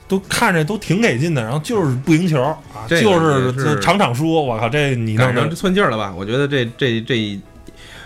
[0.07, 6.13] 都看着都挺给劲的，然后就是不赢球啊，这个就是场场输，我靠，这你弄的赶上寸劲儿了吧？
[6.17, 7.39] 我觉得这这这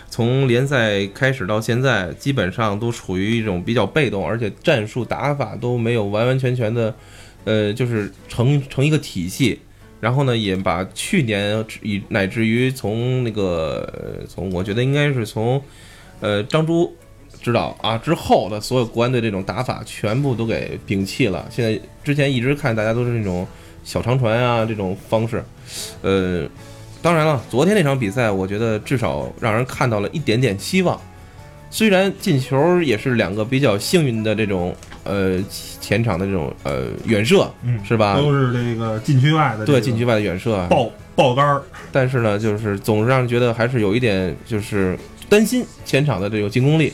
[0.09, 6.93] 从联赛开始到现在，基本上都处于一种比较被动，而且战术打法都没有完完全全的，
[7.45, 9.59] 呃，就是成成一个体系。
[10.01, 15.61] 然后呢，也把去年以乃至于从那个呃从我觉得应该是从
[16.19, 16.91] 呃张朱
[17.41, 21.45] 指导啊之后的所有国安队这种打法全部都给摒弃了。
[21.49, 23.47] 现在之前一直看大家都是那种
[23.83, 25.43] 小长传啊这种方式，
[26.01, 26.47] 呃，
[27.01, 30.99] 当然了，昨天那场比赛，我觉得至少让人看到了一点点希望。
[31.73, 34.75] 虽然进球也是两个比较幸运的这种
[35.05, 35.41] 呃
[35.79, 38.17] 前场的这种呃远射，嗯是吧？
[38.17, 44.99] 都是这个禁区外的对禁区外的远射啊，爆爆杆儿，但是呢，就是总是让人觉得还是有一点就是
[45.29, 46.91] 担心前场的这个进攻力，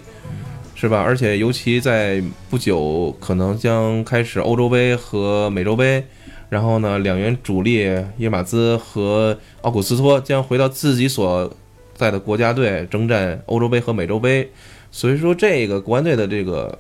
[0.80, 1.02] 是吧？
[1.02, 6.06] 而且尤其在不久可能将开始欧洲杯和美洲杯，
[6.50, 11.52] 然后呢，两员主力伊马兹和奥古斯托将回到自己所
[11.96, 14.52] 在的国家队征战欧洲杯和美洲杯，
[14.92, 16.78] 所以说这个国安队的这个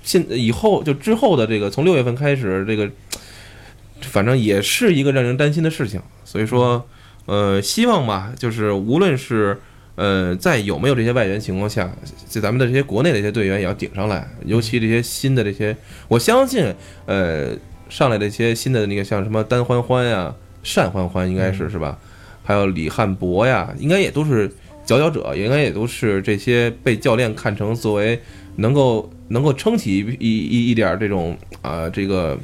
[0.00, 2.88] 现以后就之后的这个从六月份开始这个。
[4.02, 6.88] 反正也是一个让人担心的事情，所以说，
[7.26, 9.60] 呃，希望吧，就是无论是
[10.00, 11.92] 呃在有没有这些外援情况下，
[12.26, 15.76] 就咱们的这些国内的一些队员也要顶上来，尤其这些新的这些，
[16.08, 17.50] 我相信，呃，
[17.90, 20.34] 上来的一些新的那个像什么单欢欢呀、
[20.74, 21.98] 单欢欢应该是是吧？
[22.42, 24.50] 还有李汉博呀，应该也都是
[24.86, 28.18] 佼佼者，应该也都是这些被教练看成作为
[28.56, 32.38] 能够能够撑起一一一点这种啊、这个。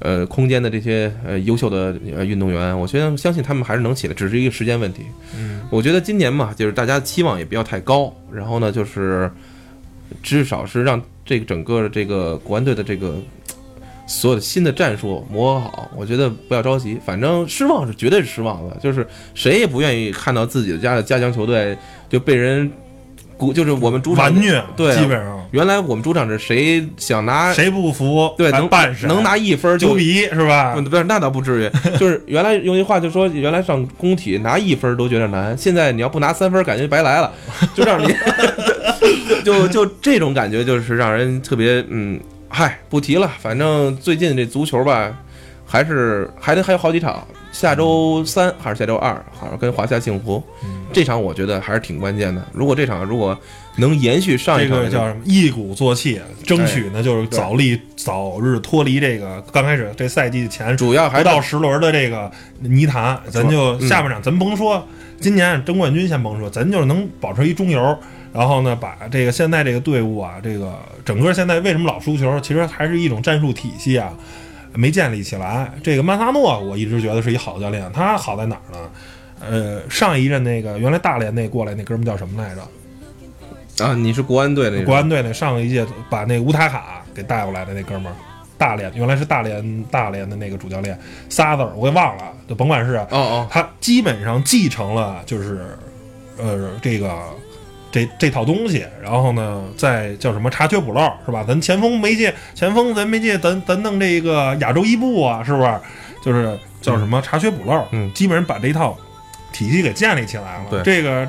[0.00, 5.02] 呃，空间的这些呃优秀的呃运动员，我觉得相信他们还是能起来，只是一个时间问题。
[5.36, 9.30] 嗯，我觉得今年嘛，就是大家期望也不要太高，然后呢，就是
[10.22, 13.14] 至少是让这个整个这个国安队的这个
[14.06, 15.90] 所有的新的战术磨合好。
[15.94, 21.76] 我觉得不要着急，反正失望是绝对是失望的，就是谁也不愿意看到自己的家的家乡球队
[22.08, 22.70] 就被人
[23.40, 30.82] 鼓，就是我们主场完虐，对啊基本上原来我们主场是谁想拿谁不服，对能办谁能拿一分就牛逼是吧不？
[30.82, 31.70] 不是，那倒不至于。
[31.98, 37.32] 就是原来用句话就说，原来上工体拿一分都觉得难，现在你要不拿三分，感觉白来了，
[37.74, 38.14] 就让你
[39.44, 43.30] 就就这种感觉，就是让人特别嗯，嗨，不提了。
[43.40, 45.10] 反正最近这足球吧，
[45.66, 52.44] 还是还得还有好几场，下周三还是下周二，好像跟华夏幸福嗯这场，我觉得还是挺关键的。
[52.52, 53.36] 如果这场如果
[53.76, 55.20] 能延续上一场这个叫什么？
[55.24, 64.84] 一鼓作气，争取呢就是早立早日脱离这个刚开始这赛季前主要还是到十轮的这个泥潭，咱就嗯下半场咱甭说
[65.20, 67.96] 今年争冠军先甭说，咱就是能保持一中游，
[68.32, 74.12] 然后呢把这个现在这个队伍啊，这个整个现在为什么老输球，其实还是一种战术体系啊
[74.74, 75.70] 没建立起来。
[75.82, 78.90] 这个曼萨诺我一直觉得是一好教练，他好在哪儿呢？
[79.40, 82.62] 呃，上一任那个原来大连那过来那哥们叫什么来着？
[83.82, 88.14] 啊，你是国安队的国安队那上一届把那乌塔卡给带过来的那哥们儿，
[88.58, 90.98] 大连原来是大连大连的那个主教练
[91.30, 95.74] 仨字儿我给忘了，就甭管是哦哦，他基本上继承了就是
[96.36, 97.18] 呃这个
[97.90, 101.44] 这这套东西，然后呢再叫什么查缺补漏是吧？
[101.46, 105.80] 咱前锋没借前锋咱没借咱咱弄这个亚洲伊布啊，是不是？
[106.22, 108.96] 就是叫什么查缺补漏，嗯基本上把这套
[109.52, 110.66] 体系给建立起来了。
[110.70, 111.26] 对这个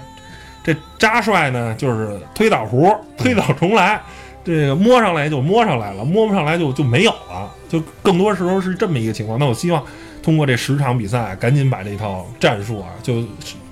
[0.63, 4.01] 这扎帅呢，就是推倒胡，推倒重来，
[4.43, 9.39] 这个摸上来就摸上来了，摸不上来就就没有了，就更多时候是这么一个情况。
[9.39, 9.81] 那我希望
[10.21, 13.23] 通过这十场比赛，赶紧把这套战术啊，就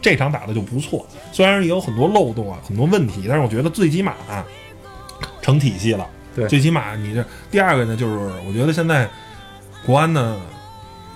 [0.02, 4.46] 这场打的就不错，虽然也有很多漏洞啊，很多问题，但是我觉得最起码、啊、
[5.42, 6.08] 成体系了。
[6.36, 9.10] 对最起码你这第二个呢，就是我觉得现在
[9.86, 10.40] 国安呢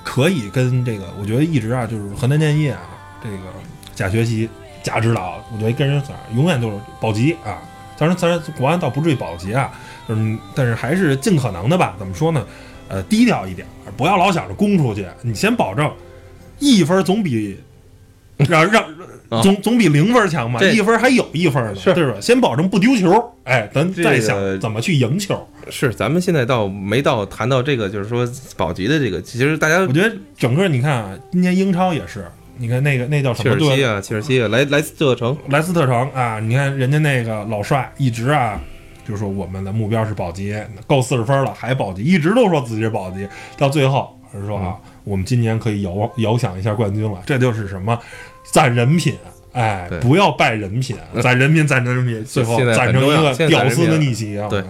[0.03, 2.81] 可以跟这个，我觉得一直啊，就是河南建业啊，
[3.23, 3.37] 这个
[3.95, 4.49] 假学习、
[4.81, 7.61] 假指导，我觉得跟人咋永远都是保级啊。
[7.95, 9.71] 当然，当然国安倒不至于保级啊，
[10.07, 11.95] 嗯，但是还是尽可能的吧。
[11.97, 12.45] 怎么说呢？
[12.89, 13.65] 呃，低调一点，
[13.95, 15.07] 不要老想着攻出去。
[15.21, 15.89] 你先保证
[16.59, 17.57] 一分总比
[18.37, 18.83] 让让
[19.29, 22.15] 啊总总比零分强嘛，这一分还有一分呢，是对吧？
[22.19, 25.47] 先保证不丢球，哎，咱再想怎么去赢球。
[25.69, 32.25] 是，咱们现在倒没到谈到这个，就是说保级的这个，其实大家我觉得整个你看啊，今年英超也是，
[32.57, 33.69] 你看那个那叫什切么队？
[33.69, 38.59] 尔西啊，切尔西啊，莱莱斯特城，莱斯特城啊，你看人家那个老帅一直啊，
[39.07, 47.99] 就说我们的目标是保级，够四十分了还保级，一直都说自己是保级，到最后是说啊，我们今年可以遥遥想一下冠军了，这就是什么
[48.51, 49.15] 攒人品。
[49.51, 54.47] 哎，不要败人品， 攒人品，攒人品，最后攒成一个屌丝的逆袭啊！
[54.49, 54.63] 对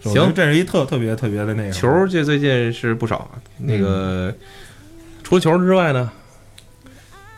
[0.00, 3.30] 行这是一特特别特别的那个球儿这最近是不少啊。
[3.56, 4.32] 那个
[5.24, 6.08] 除了球之外呢，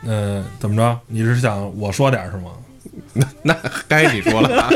[0.05, 1.01] 呃，怎么着？
[1.07, 2.51] 你是想我说点儿是吗？
[3.43, 3.57] 那
[3.89, 4.69] 该你说了啊。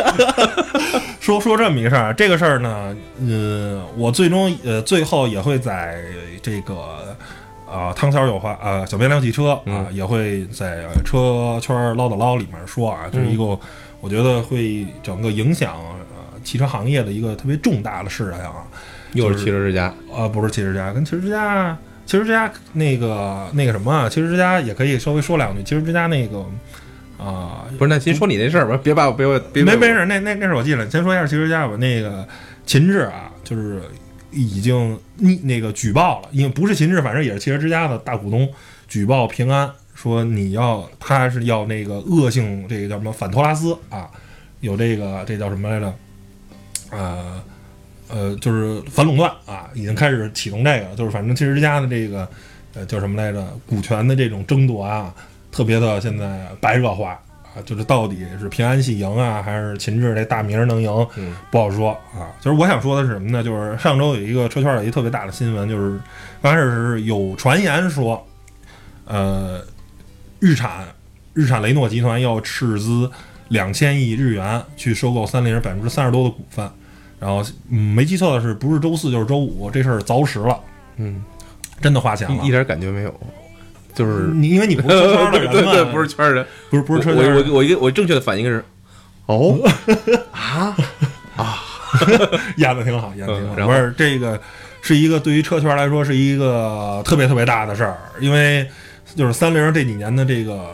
[1.21, 2.95] 说说这么一个事儿，这个事儿呢，
[3.27, 6.03] 呃，我最终呃最后也会在
[6.43, 7.17] 这个
[7.67, 13.59] 啊、汤小有话啊、小编聊汽车啊、嗯也会在车圈唠叨唠里面说啊，这是一个、
[14.01, 18.65] 我觉得会整个影响呃汽车行业的一个特别重大的事情啊。
[19.15, 25.63] 又是汽车之家，啊，不是汽车之家，跟汽车之家，汽车之家那个那个什么啊，汽车之家也可以稍微说两句。
[25.63, 26.45] 汽车之家那个
[27.19, 27.89] 啊、不是？
[27.89, 30.89] 那先说你那事儿吧，别把我别我别没没事，那那那是我记了。
[30.91, 31.77] 先说一下汽车之家吧。
[31.77, 32.27] 那个
[32.67, 33.83] 秦志啊，就是
[34.31, 38.49] 已经你那个举报了，因为不是秦志，反正也是汽车之家的大股东，
[38.89, 44.11] 举报平安说你要他是要那个恶性这个叫什么反托拉斯啊，
[44.61, 45.95] 有这个这叫什么来着？
[46.91, 47.43] 呃
[48.09, 52.29] 呃，就是反垄断啊，已经开始启动这个，就是反正汽车之家的这个
[52.75, 53.45] 呃叫什么来着？
[53.67, 55.13] 股权的这种争夺啊，
[55.55, 57.13] 特别的现在白热化
[57.55, 62.35] 啊，就是到底是平安系赢啊，还是秦志这大名儿能赢，嗯不好说啊。
[62.41, 63.41] 就是我想说的是什么呢？
[63.45, 65.97] 就是上周有一个车圈有一个特别大的新闻，就是
[66.43, 68.27] 刚开始是有传言说，
[69.05, 69.61] 呃，
[70.41, 70.85] 日产
[71.33, 73.09] 日产雷诺集团要斥资
[73.47, 76.69] 两千亿日元去收购三菱百分之三十多的股份。
[77.21, 80.61] 然后，嗯，没记错的是，不是周四就是周五，这事儿凿实了，
[80.97, 81.25] 嗯，
[81.81, 82.51] 真的花钱了一一。
[82.51, 83.21] 点感觉没有，
[83.95, 88.65] 就是你因为你不是车圈的人嘛， 对对，不是圈儿人，不是不是车圈人我我我一个我正确的反应是，
[89.27, 89.59] 哦
[90.33, 90.77] 啊
[91.37, 91.59] 啊，
[92.57, 93.67] 演的挺好，演的挺好。
[93.67, 94.41] 不是这个
[94.83, 98.69] 是一个对于车圈来说是一个特别特别大的事儿，因为
[99.15, 100.71] 就是三菱这几年的这个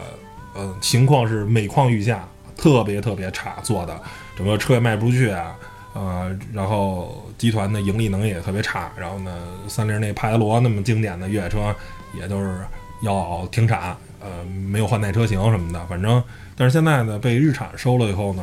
[0.54, 4.00] 呃情况是每况愈下，特别特别差做的，
[4.36, 5.54] 整个车也卖不出去啊。
[5.92, 9.32] 呃，然后集团的盈利能力也特别差，然后呢，
[9.66, 11.74] 三菱那帕杰罗那么经典的越野车，
[12.16, 12.60] 也都是
[13.02, 16.22] 要停产，呃，没有换代车型什么的，反正，
[16.56, 18.42] 但是现在呢，被日产收了以后呢，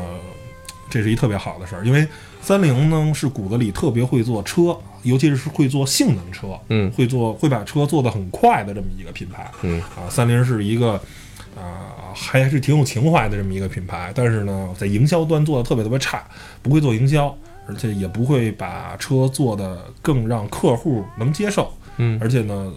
[0.89, 2.07] 这是一特别好的事儿，因为
[2.41, 6.91] 三菱呢是骨子里特别会做车，尤其是会做性能车，嗯。
[6.91, 9.49] 会做会把车做得很快的这么一个品牌。
[9.61, 9.81] 嗯。
[9.81, 10.93] 啊，三菱是一个
[11.55, 16.23] 啊、还是挺有情怀的这么一个品牌，但是呢，在营销端做的特别特别差，
[16.61, 17.35] 不会做营销，
[17.67, 22.73] 而且也不会把车做的更让客户能接受，嗯，而且呢，嗯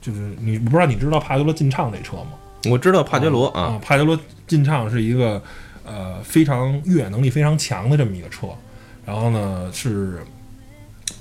[0.00, 2.32] 就是你我不知道你知道帕杰罗劲畅这车吗？
[2.70, 5.42] 我知道帕杰罗啊，啊，帕杰罗劲畅是一个
[5.84, 8.48] 呃非常越野能力非常强的这么一个车，
[9.06, 10.18] 然后呢是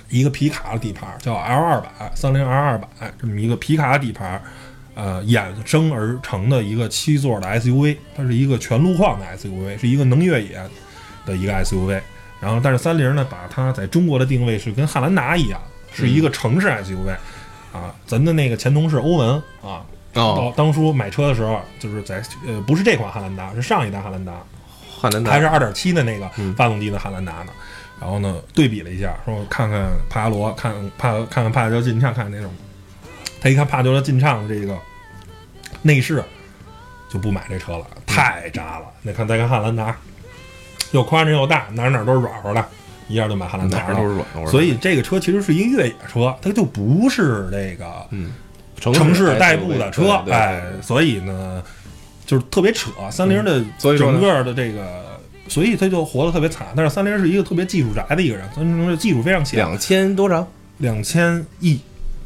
[0.09, 2.87] 一个皮卡的底盘，叫 L 二百，三菱 L 二百
[3.19, 4.41] 这么一个皮卡底盘，
[4.95, 10.61] 呃衍生而成的一个七座的 SUV，它是一个全路况的 SUV，是一个能越野
[11.25, 12.01] 的一个 SUV。
[12.41, 15.61] 然后，但是三菱呢，把它在中国的定位是跟汉兰达一样，
[15.93, 17.15] 是一个城市 SUV。
[17.71, 24.33] 啊，咱的那个前同事欧文啊，哦，当当初买车的时候，就是在呃不是这款汉兰达，是上一代汉兰达，
[24.99, 25.31] 汉兰达。
[25.31, 26.53] 还是二点七的那个嗯。
[26.55, 27.51] 发动机的汉兰达呢。
[28.01, 32.49] 然后呢，对比了一下，说看看帕杰罗，看帕看看帕杰罗劲畅，看看那种，
[33.41, 34.77] 他一看帕杰罗劲畅的这个
[35.81, 36.23] 内饰，
[37.09, 38.85] 就不买这车了，太渣了。
[39.01, 39.93] 那看再看汉兰达，
[40.91, 42.65] 又宽敞又大，哪哪都是软和的，
[43.09, 43.83] 一下就买汉兰达了。
[43.87, 48.31] 哪儿都是软的，所以这个车其实是一个越野车，它就不是那个嗯，
[48.79, 51.61] 城市代步步的车，哎，所以呢，
[52.25, 52.91] 就是特别扯。
[53.11, 53.61] 三菱的
[53.97, 55.03] 整个的这个，
[55.47, 56.67] 所以他就活得特别惨。
[56.75, 60.47] 但是三菱是一个特别技术宅的一个人，三菱的技术非常强，两千多少？
[60.77, 61.77] 两千亿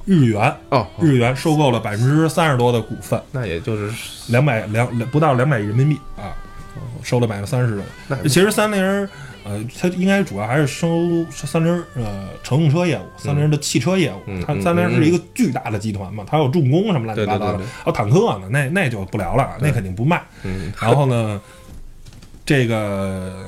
[0.05, 3.91] 日元，哦，日元收购了百分之三十多的股份，那也就是
[4.27, 6.35] 两百两两不到两百亿人民币啊，
[7.01, 8.29] 收了百分之三十的。
[8.29, 9.09] 其实三菱，
[9.43, 14.19] 呃，它应该主要还是收三菱呃乘用车业务，三菱的汽车业务。
[14.45, 20.23] 它三菱是一个巨大的集团嘛，它有重工什么乱七八糟的对对对对，还有坦克呢，那那就不聊了，那肯定不卖。
[20.43, 21.41] 嗯然后呢，
[22.45, 23.45] 这个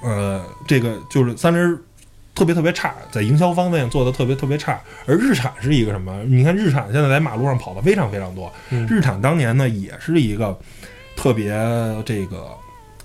[0.00, 1.78] 呃，这个就是三菱
[2.34, 4.80] 特别特别差，在营销方面做的特别特别差。
[5.06, 6.22] 而日产是一个什么？
[6.24, 8.52] 你看日产现在在马路上跑的非常非常多。
[8.70, 10.56] 嗯日产当年呢也是一个
[11.16, 11.50] 特别
[12.04, 12.48] 这个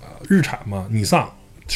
[0.01, 1.27] 呃，日产嘛，尼桑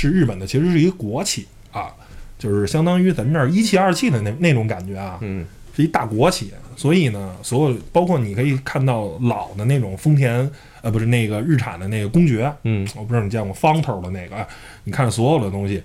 [0.01, 1.93] 是日本的，其实是一个国企啊，
[2.37, 5.17] 就是相当于咱们这儿一汽二汽的那那种感觉啊。
[5.21, 10.47] 嗯是一大国企，所以呢，所有包括你可以看到老的那种丰田，
[10.83, 14.47] 呃，不是那个日产的那个公爵，嗯我不知道你见过方头的那个，哎
[14.83, 15.81] 你看所有的东西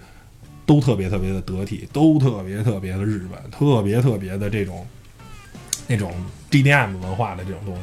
[0.67, 4.87] 都特别特别的得体，都特别特别的日本，特别特别的这种
[5.87, 6.13] 那种
[6.51, 7.81] GDM 文化的这种东西。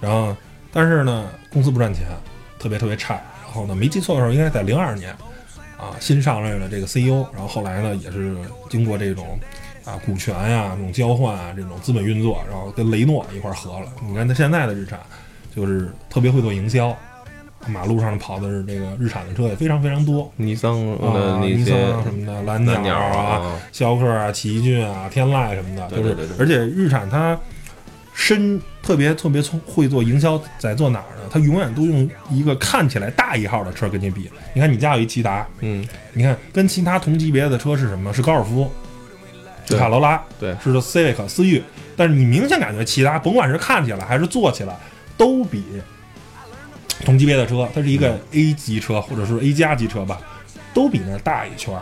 [0.00, 0.36] 然后，
[0.72, 2.08] 但是呢，公司不赚钱，
[2.58, 3.14] 特别特别差。
[3.44, 5.14] 然后呢，没记错的时候，应该在零二年
[5.78, 7.26] 啊，新上任的这个 CEO。
[7.32, 8.36] 然后后来呢，也是
[8.68, 9.38] 经过这种
[9.84, 13.86] 啊股权呀、这种交换啊、这种资本运作，然后跟雷诺一块儿合了。
[14.06, 14.98] 你看他现在的日产，
[15.54, 16.96] 就是特别会做营销，
[17.66, 20.30] 马路上跑的是这个日产的车也非常非常多。
[20.36, 27.38] 尼桑啊，尼桑什么的，蓝蓝鸟啊、啊，逍客啊、奇骏啊、天籁什么的，对对对对就是而且日产它
[28.18, 31.28] 深特别特别聪会做营销，在做哪儿呢？
[31.30, 34.30] 他永远都用一个看起来大一号的车跟你比。
[34.54, 38.12] 你看你家有一骐达，嗯你看跟其他同级别的车是什么？
[38.14, 38.70] 是高尔夫，
[39.68, 41.62] 是卡罗拉，对是 Civic 思域。
[41.94, 44.74] 但是你明显感觉骐达，甭管是看起来还是坐起来，
[45.18, 45.62] 都比
[47.04, 50.18] 同级别的车，它是一嗯个 A 级车或者是 A 加级车吧，
[50.72, 51.78] 都比那大一圈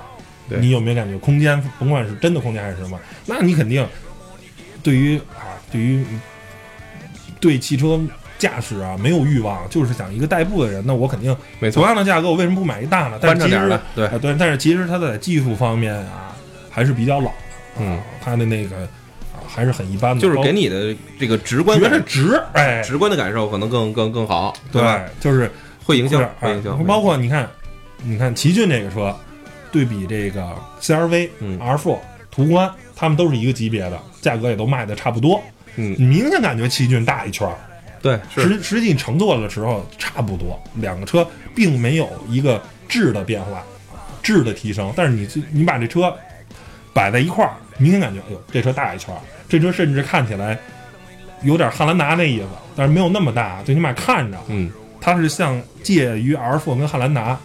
[0.48, 3.86] 你有没有感觉空间，甭管是真的空间还是什么，那你肯定
[4.82, 6.06] 对于啊，对于
[7.40, 8.00] 对汽车
[8.38, 13.18] 驾驶啊没有欲望，就是想一个代步的人，那我肯定没错，同样的价格，我为什么不买一大呢？
[13.20, 16.36] 但是其实对啊，对，但是其实它在技术方面啊
[16.70, 17.34] 还是比较老的，
[17.80, 18.76] 嗯啊，它的那个
[19.32, 25.50] 啊还是很一般的，就是给你的这个直观觉得感值，哎，直观的感受可能更更更好，对吧？，就是
[25.84, 27.50] 会影响会影响，包括你看，
[28.02, 29.12] 你看奇骏这个车，
[29.72, 31.98] 对比这个 CRV、嗯 R4、
[32.30, 35.42] 途观，他们都是一个级别的，价格也都卖的差不多。
[35.76, 37.56] 嗯，你明显感觉奇骏大一圈儿，
[38.02, 43.62] 对，实实际乘坐的时候差不多，两个车并没有一个质的变化，
[44.22, 44.92] 质的提升。
[44.96, 46.14] 但是你你把这车
[46.92, 50.58] 摆在一块儿，明显感觉，哎呦，这车大一圈儿，这车甚至看起来
[51.42, 54.70] 有点汉兰达那意思，但是没有那么大，最起码看着嗯。
[55.00, 57.40] 它是像介于 R4 跟汉兰达啊，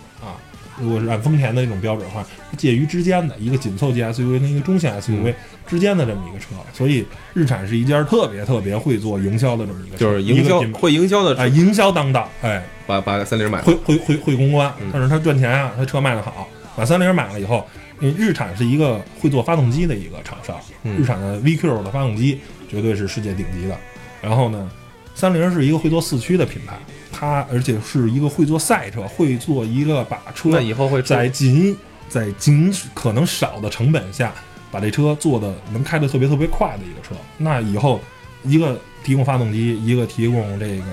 [0.82, 2.26] 如果是按丰田的那种标准的话，
[2.58, 5.34] 介于之间的一个紧凑级 SUV 跟一个中型 SUV
[5.68, 17.66] 之间的这么一个车，所以日产是一家特别特别会做营销的这么一个，就是营销会营销的哎，营销当道，哎，把把三菱买了，会会会会公关嗯，但是他赚钱啊，他车卖的好，把三菱买了以后，
[18.00, 23.78] 因为日产是一个会做发动机的一个厂商，嗯日产的 VQ 的发动机绝对是世界顶级的。
[24.22, 24.70] 然后呢，
[25.16, 26.78] 三菱是一个会做四驱的品牌，
[27.12, 31.76] 它而且是一个会做赛车，会做一个把车那以后会在仅
[32.08, 34.34] 在尽可能少的成本下，
[34.72, 37.16] 把这车做的能开的特别特别快的一个车。
[37.38, 38.00] 那以后
[38.44, 40.84] 一个提供发动机，一个提供这个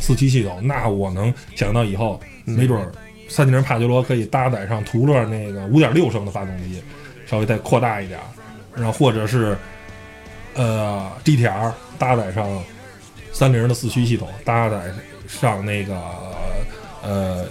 [0.00, 2.92] 四驱系统，那我能想到以后嗯没准儿
[3.28, 6.82] 三菱帕杰罗可以搭载上途乐那个五点六升的发动机，
[7.26, 8.24] 稍微再扩大一点儿，
[8.76, 9.56] 然后或者是
[10.54, 12.62] 呃 GTR 搭载上
[13.34, 14.80] 三菱的四驱系统，搭载
[15.26, 15.94] 上那个
[17.02, 17.44] 呃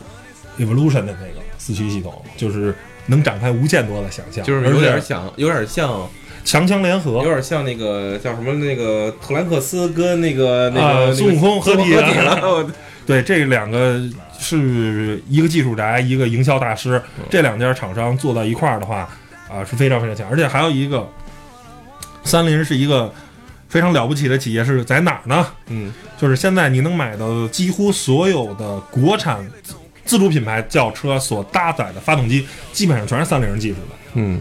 [0.58, 2.74] Evolution 的那个四驱系统，就是
[3.08, 6.10] 能展开无限多的想象，就是有点像，有点像，
[6.46, 7.26] 强强联合有。
[7.26, 12.66] 点像那个叫什么那个特兰克斯跟那个那啊个孙悟空合合体了
[13.06, 14.02] 对，这两个
[14.40, 19.10] 是一个技术宅，一个营销大师，这两家厂商做到一块儿的话，
[19.50, 20.26] 啊，是非常非常强。
[20.30, 21.06] 而且还有一个，
[22.24, 23.14] 三菱是一个
[23.74, 25.47] 非常了不起的企业，是在哪儿呢？
[25.69, 29.74] 嗯就是现在你能买到几乎所有的国产自
[30.05, 34.39] 自主品牌轿车所搭载的发动机，基本上全是三菱技术的嗯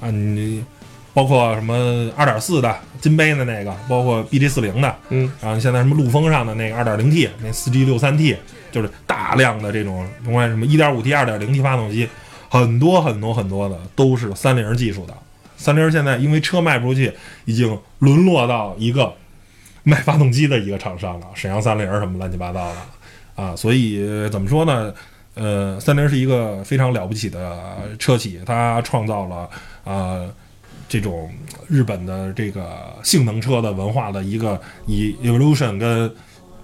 [0.00, 0.64] 啊，你
[1.12, 8.34] 包括什么二点四的金杯的那个，包括 BJ 四零的，嗯然后现在什么陆风上的那个二点零 T，那四 G 六三 T，
[8.72, 12.08] 就是大量的这种，甭管什么一点五 T、二点零 T 发动机，
[12.48, 15.14] 很多很多很多的都是三菱技术的。
[15.64, 17.10] 三菱现在因为车卖不出去，
[17.46, 19.10] 已经沦落到一个
[19.82, 24.92] 卖发动机的一个厂商了，沈阳三菱什么乱七八糟的啊，所以怎么说呢？
[25.32, 29.48] 呃，三菱是一个非常了不起的车企，它创造了
[29.84, 30.20] 啊、
[30.86, 31.32] 这种
[31.66, 36.14] 日本的这个性能车的文化的一个以 Evolution 跟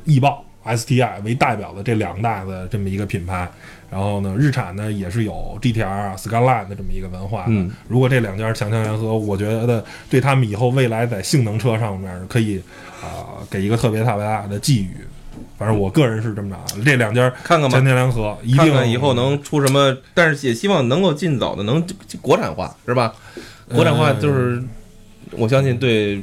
[0.05, 3.51] 翼豹 STI 为代表的这两大的这么一个品牌。
[3.91, 7.47] 然后呢，日产呢也是有 GTR 啊、Skyline 的这么一个文化的。
[7.49, 12.63] 嗯如果这两家强强联合，我觉得对他们以后未来在性能车上面可以
[13.03, 14.97] 啊、给一个特别特别大的寄语。
[15.59, 21.85] 反正我个人是这么着的，这两家看看吧强强联合，一定看看以后能出什么，但是也希望能够尽早的能
[22.21, 23.13] 国产化，是吧？
[23.69, 24.63] 国产化就是，
[25.33, 26.23] 我相信对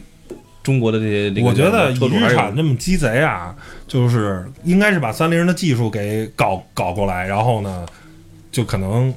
[0.67, 3.55] 中国的这些这个我觉得以日产这么鸡贼啊，
[3.87, 7.85] 就是应该是把三菱的技术给搞搞过来，然后呢，
[8.51, 9.13] 就可能，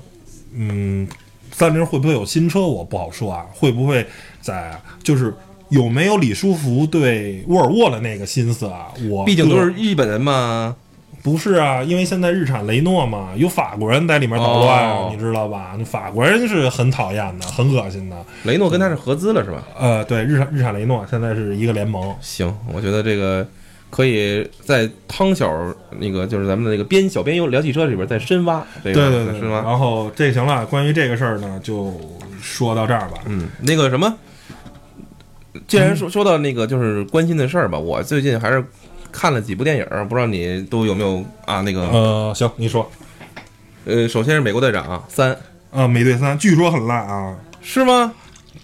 [0.55, 1.09] 嗯，
[1.51, 4.07] 三菱会不会有新车，我不好说啊，会不会
[4.41, 5.35] 在就是
[5.71, 8.87] 有没有李书福对沃尔沃的那个心思啊？
[9.11, 10.77] 我毕竟都是日本人嘛，
[11.23, 11.83] 不是啊？
[11.83, 15.75] 因为现在日产雷诺嘛，有法国人在里面捣乱，哦你知道吧？
[15.79, 18.17] 那法国人是很讨厌的，很恶心的。
[18.45, 19.63] 雷诺跟他是合资了是吧？
[19.79, 22.15] 呃，对，日产日产雷诺现在是一个联盟。
[22.21, 23.47] 行，我觉得这个
[23.91, 25.53] 可以在汤小
[25.99, 29.61] 那个就是咱们的那个边小编优聊汽车里边再深挖这个，对对对，深挖。
[29.63, 31.93] 然后这行了，关于这个事儿呢，就
[32.41, 33.19] 说到这儿吧。
[33.27, 34.17] 嗯，那个什么，
[35.67, 38.65] 既然说说到那个就是关心的事儿吧，我最近还是
[39.13, 41.61] 看了几部电影，不知道你都有没有啊？
[41.63, 42.91] 那个呃，行，你说
[43.85, 45.33] 呃，首先是《美国队长三》，
[45.71, 47.37] 啊，美队三据说很烂啊。
[47.63, 48.13] 是吗？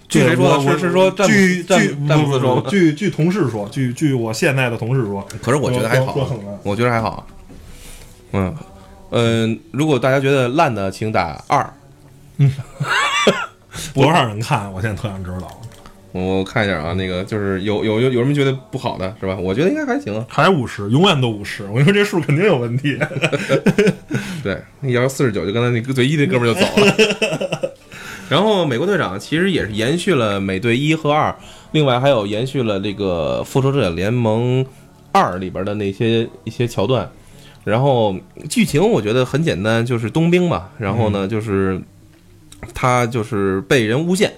[0.08, 0.72] 据谁说的？
[0.72, 1.96] 是是说据据
[2.68, 6.16] 据据同事说，据据我现在的同事说，可是我觉得还好
[6.62, 7.26] 我觉得还好。
[8.32, 8.54] 嗯
[9.10, 11.68] 嗯，如果大家觉得烂的，请打二。
[12.38, 12.52] 嗯
[13.94, 14.72] 多少人看？
[14.72, 15.60] 我现在特想知道。
[16.12, 19.36] 我看一下啊，那个就是有有有有人觉得不好的是吧？
[19.36, 20.24] 我觉得应该还行啊。
[20.28, 21.64] 还五十，永远都五十。
[21.64, 22.98] 我跟你说，这数肯定有问题。
[24.42, 27.72] 对，你要四十九，就刚才那个最一那哥们儿就走了。
[28.30, 31.34] 然后美国队长其实也是延续了美队一和二，
[31.72, 34.66] 另外还有延续了这个复仇者联盟
[35.12, 37.08] 二里边的那些一些桥段。
[37.62, 38.16] 然后
[38.48, 40.68] 剧情我觉得很简单，就是冬兵嘛。
[40.78, 41.80] 然后呢，就是
[42.74, 44.32] 他就是被人诬陷，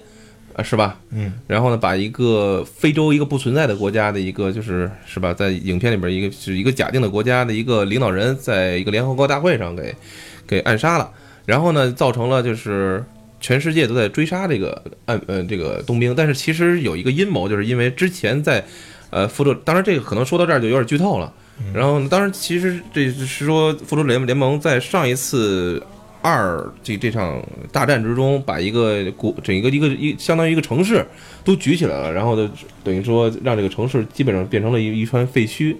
[0.59, 0.99] 啊，是吧？
[1.11, 9.95] 嗯，然后呢，把一个非洲一个不存在的国家的一个就是是吧，在影片里边一个是一个假定的国家的一个领导人，在一个联合国大会上给
[10.45, 11.09] 给暗杀了，
[11.45, 13.03] 然后呢，造成了就是
[13.39, 18.63] 全世界都在追杀这个暗呃这个冬兵，但是其实有一个阴谋，就是因为之前在
[19.11, 21.31] 呃复仇，当然这个可能说到这儿就有点剧透了。
[21.73, 25.81] 然后呢，当然其实这是说复仇者联联盟在上一次
[26.21, 27.41] 二这这场
[27.71, 31.05] 大战之中，把一个国整一个一个一相当于一个城市
[31.43, 32.49] 都举起来了，然后呢，
[32.83, 35.75] 等于说让这个城市基本上变成了一一川废墟。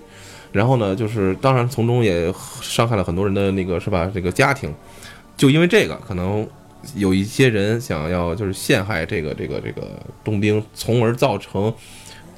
[0.51, 4.09] 然后呢，就是当然从中也伤害了很多人的那个是吧？
[4.11, 4.73] 这个家庭，
[5.37, 6.47] 就因为这个，可能
[6.95, 9.87] 有一些人想要就是陷害这个这个这个
[10.23, 11.71] 冬兵，从而造成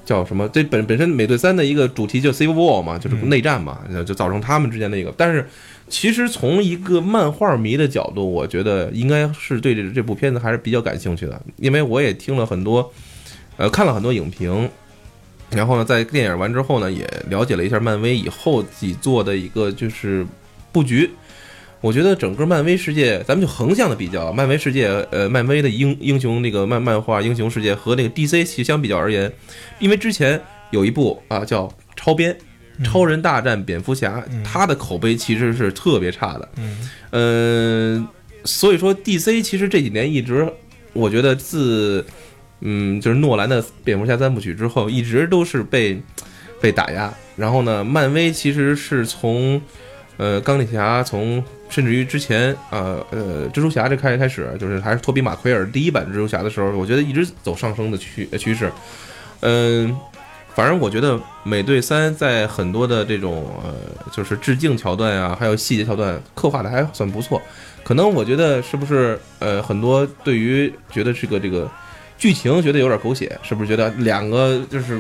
[0.04, 0.46] 叫什么？
[0.50, 5.14] 这本本身美队三的一个主题就 Civil War 嘛，就是内战嘛，就造成他们之间的一个。
[5.16, 5.48] 但是
[5.92, 12.92] 其实从一个漫画迷的角度，我觉得应该是对这这部片子还是比较感兴趣的，因为我也听了很多，
[13.58, 14.68] 呃，看了很多影评。
[15.50, 20.26] 然后呢，在电影完之后呢，也了解了一下漫威以后几做的一个就是
[20.72, 21.12] 布局。
[21.82, 29.30] 我觉得整个漫威世界，咱们就横向的比较，漫威世界，呃，漫威的英英雄那个漫漫画英雄世界和那个 DC 其实相比较而言，
[29.80, 30.40] 因为之前
[30.70, 31.68] 有一部啊叫
[31.98, 32.34] 《超编》，
[32.84, 36.50] 超人大战蝙蝠侠，他的口碑其实是特别差的。
[36.58, 38.08] 嗯呃，
[38.46, 40.48] 所以说 DC 其实这几年一直，
[40.94, 42.06] 我觉得自
[42.62, 46.02] 嗯就是诺兰的蝙蝠侠三部曲之后，一直都是被
[46.62, 47.14] 被打压。
[47.36, 49.62] 然后呢，漫威其实是从
[50.18, 58.72] 呃钢铁侠，从甚至于之前呃呃蜘蛛侠这开开始，就是还是托比马奎尔第一版蜘蛛侠的时候，我觉得一直走上升的趋呃趋势。
[59.40, 59.98] 嗯，
[60.54, 63.74] 反正我觉得美队三在很多的这种呃，
[64.12, 67.42] 就是致敬桥段啊，还有细节桥段刻画的还算不错。
[67.84, 71.70] 可能我觉得是不是呃，很多对于觉得这个这个
[72.18, 74.98] 剧情觉得有点狗血，是不是觉得两个就是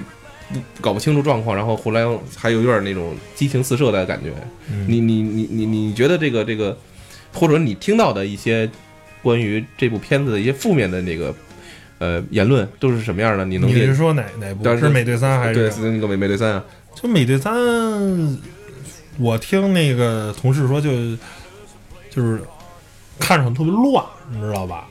[0.52, 2.02] 不搞不清楚状况，然后后来
[2.36, 4.32] 还有有点那种激情四射的感觉？
[4.70, 6.76] 嗯你你你你你觉得这个这个，
[7.34, 8.70] 或者你听到的一些
[9.22, 11.34] 关于这部片子的一些负面的那个
[12.02, 13.46] 呃言论都是什么样的？
[13.46, 14.64] 你能列你是说哪哪部？
[14.76, 15.92] 是美队三还对是？
[15.92, 16.64] 那个美美队三啊？
[16.96, 17.54] 就美队三，
[19.20, 20.90] 我听那个同事说就，
[22.10, 22.42] 就是
[23.20, 24.88] 看着很特别乱，你知道吧？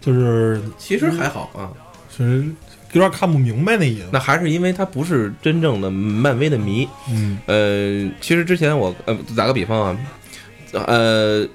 [0.00, 1.72] 就是其实还好啊，
[2.16, 2.44] 就是
[2.92, 4.06] 有点看不明白那意思。
[4.12, 6.88] 那还是因为他不是真正的漫威的迷。
[7.10, 9.98] 嗯呃，其实之前我呃打个比方啊，
[10.72, 11.46] 呃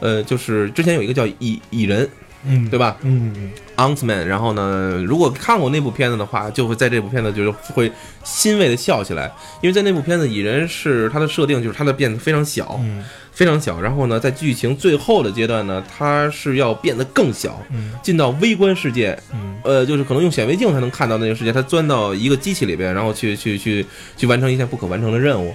[0.00, 2.08] 呃，就是之前有一个叫蚁蚁人，
[2.44, 7.90] 嗯，对吧嗯嗯？Ant-Man，然后呢，如果看过那部片子的话，就会在这部片子就是会
[8.24, 9.30] 欣慰的笑起来，
[9.60, 23.86] 因为在那部片子蚁人是他的设定就是他的变得非常小，嗯非常小，然后呢，在剧情最后的阶段呢，他是要变得更小，嗯进到微观世界，嗯呃，就是可能用显微镜才能看到那个世界，他钻到一个机器里边，然后去去去
[24.16, 25.54] 去完成一项不可完成的任务。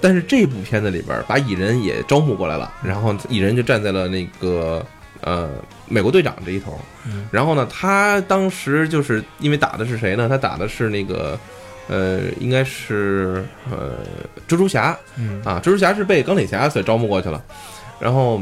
[0.00, 4.84] 但是这部片子里边把蚁人也招募过来了，然后蚁人就站在了那个
[5.22, 5.50] 呃
[5.88, 6.78] 美国队长这一头。
[7.06, 10.28] 嗯然后呢，他当时就是因为打的是谁呢？
[10.28, 11.38] 他打的是那个
[11.88, 13.92] 呃，应该是呃
[14.46, 17.42] 蜘蛛侠嗯啊，蜘蛛侠是被钢铁侠所招募过去了，
[17.98, 18.40] 然后。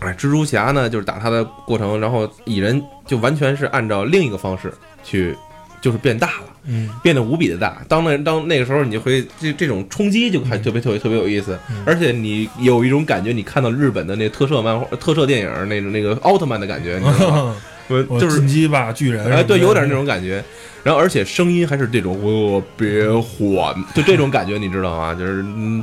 [0.00, 5.36] 哎，蜘蛛侠呢，就是打他的过程，然后蚁人就完全是按照另一个方式去，
[5.80, 6.44] 就是变大了。
[6.68, 7.82] 嗯变得无比的大。
[7.88, 17.56] 当那当那个时候，你就会这这种冲击就还特别特别特别有意思，嗯而且你有一种感觉，你看到日本的那特摄漫画、特摄电影那种那个奥特曼的感觉，你知道吗？
[17.88, 20.44] 我我就是进击吧巨人哎，对，有点那种感觉。
[20.84, 25.14] 然后而且声音还是这种特别缓，就这种感觉，你知道吗？
[25.14, 25.82] 就是嗯。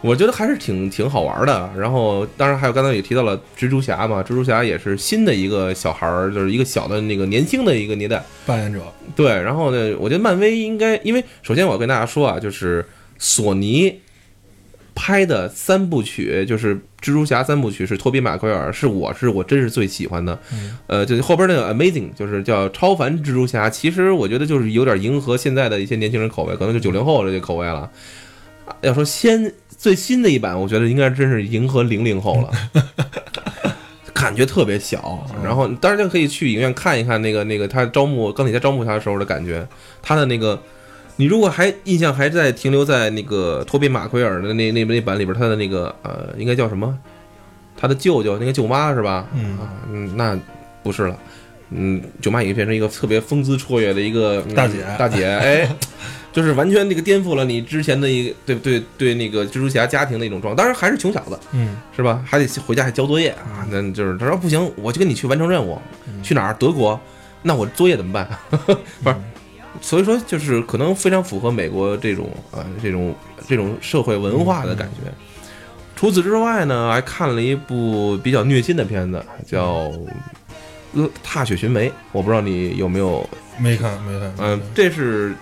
[0.00, 8.80] 我觉得还是挺挺好玩的，然后当然还有刚才也提到了蜘蛛侠嘛，蜘蛛侠也是新的一个小孩儿，就是一个小的那个年轻的一个年代，扮演者，
[9.16, 12.86] 对，然后呢，我觉得漫威应该，因为首先我要跟大家说啊，就是
[13.18, 14.00] 索尼
[14.94, 20.38] 拍的三部曲，就是蜘蛛侠三部曲是托比马奎尔，是我是我真是最喜欢的。
[20.52, 27.80] 嗯呃，就是后边那个 Amazing，就是叫超凡蜘蛛侠，其实我觉得就是有点迎合现在的一些年轻人口味，可能就九零后的这口味了。
[27.80, 27.90] 啊
[28.82, 32.50] 要说先最新的一版，我觉得应该真是迎合零零后了。
[34.12, 39.64] 感觉特别小，然后当然就可以去影院看一看那个那个他招募钢铁侠招募他的时候的感觉，
[40.02, 40.60] 他的那个，
[41.14, 46.98] 你如果还印象还在停留在那个托比马奎尔的那那那版里边，他的那个呃应该叫什么？
[47.76, 49.28] 他的舅舅那个舅妈是吧？
[49.32, 50.36] 嗯啊，嗯，那
[50.82, 51.16] 不是了，
[51.70, 55.70] 嗯，舅妈已经变成一个特别风姿绰约的一个、嗯大姐大姐，哎。
[56.38, 62.22] 就是完全那个颠覆了你之前的一个对对对那个蜘蛛侠家庭的一种状态，当然还是穷小子，嗯是吧？
[62.24, 65.76] 还得回家还交作业啊，那就是他说不行，我就跟你去完成任务，
[66.22, 66.54] 去哪儿？
[66.54, 66.98] 德国？
[67.42, 68.28] 那我作业怎么办？
[69.02, 69.16] 不是，
[69.80, 73.12] 所以说就是可能非常符合美国这种啊、这种
[73.48, 75.10] 这种社会文化的感觉。
[75.96, 79.90] 除此之外呢，还看了一部比较虐心的片子，叫
[81.24, 83.28] 《踏雪寻梅》，我不知道你有没有
[83.58, 85.34] 没看没看，嗯，这是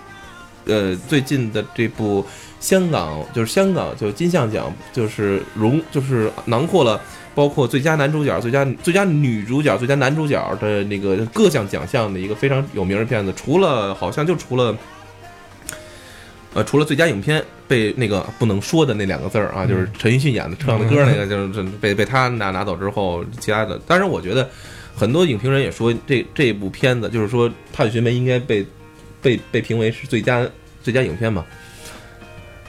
[0.67, 2.25] 呃最近的这部
[2.59, 6.99] 香港，就是香港就金像奖，就是荣就是囊括了
[7.33, 13.33] 包括最佳男主角、最佳最佳女主角、最佳男主角的那个各项奖项的一个非常有名的片子。
[13.35, 14.75] 除了好像就除了
[16.53, 24.49] 呃除了最佳影片被那个不能说的那两个字儿啊，就是陈奕迅演的唱的歌那个，就是被被他拿拿走之后，其他的，当然我觉得。
[24.99, 28.65] 很多影评人也说这这部片子，就是说《踏雪寻梅》应该被
[29.27, 30.47] 被被评为是最佳
[30.81, 31.45] 最佳影片嘛。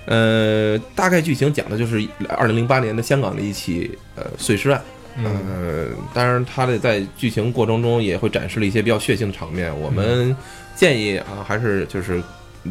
[0.07, 4.83] 呃，大概剧情讲的就是二零零八年的香港的一起呃碎尸案。
[5.17, 9.73] 嗯呃，当然它的在剧情过程中也会展示了一些比较血腥的场面。
[9.81, 10.37] 我们
[10.75, 12.21] 建议啊，还是就是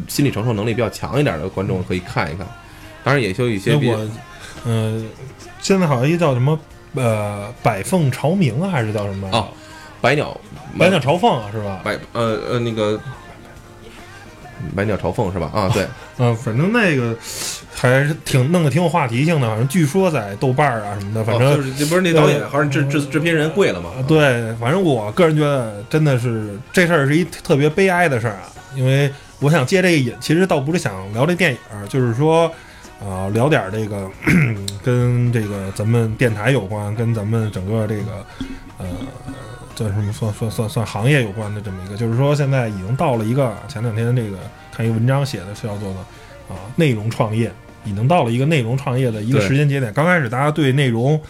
[0.06, 2.46] 心理承受能力比较强一点的观众可以看一看。
[3.02, 4.06] 当然也就有一些我
[4.66, 5.02] 呃，
[5.62, 6.58] 现在好像一个叫什么
[6.94, 9.30] 呃百凤朝鸣啊，还是叫什么？
[9.32, 9.48] 哦
[10.00, 10.40] 百鸟
[10.78, 11.80] 百鸟朝凤啊，是吧？
[11.82, 13.00] 百呃呃那个
[14.74, 15.50] 百鸟朝凤是吧？
[15.54, 15.86] 啊，对。
[16.18, 17.16] 嗯， 反正那个
[17.74, 23.90] 还是挺弄得挺有话题性的，反正据说在豆瓣儿啊什么的，反正、哦就是这不是那导演，好像制制制片人跪了嘛？
[23.98, 32.50] 啊对，反正我个人觉得真的是这事儿是一特别悲哀的事儿啊，因为我想借这个引，其实倒不是想聊这电影儿，就是说。
[33.00, 34.10] 啊、聊点儿这个
[34.82, 38.26] 跟这个咱们电台有关，跟咱们整个这个
[38.76, 38.86] 呃
[39.86, 44.38] 叫什么算算算算行业有关的这么一个，就是说现在已经到了一个前两天这个
[44.72, 46.06] 看一个文章写的是叫做呢
[46.48, 47.50] 啊内容创业，
[47.84, 49.92] 已经到了一个内容创业的一个时间节点。
[49.92, 51.20] 刚开始大家对内容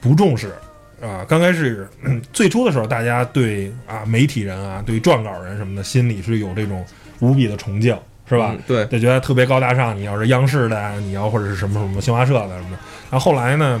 [0.00, 0.52] 不重视，
[1.00, 6.84] 啊，刚开始嗯最初的时候，大家对啊媒体人啊，对撰稿人什么的，心里是有这种
[7.20, 7.96] 无比的崇敬，
[8.28, 8.52] 是吧？
[8.54, 9.96] 嗯对，就觉得特别高大上。
[9.96, 12.78] 你要是央视的，你要或者是什么什么新华社的什么的。
[13.10, 13.80] 然后后来呢，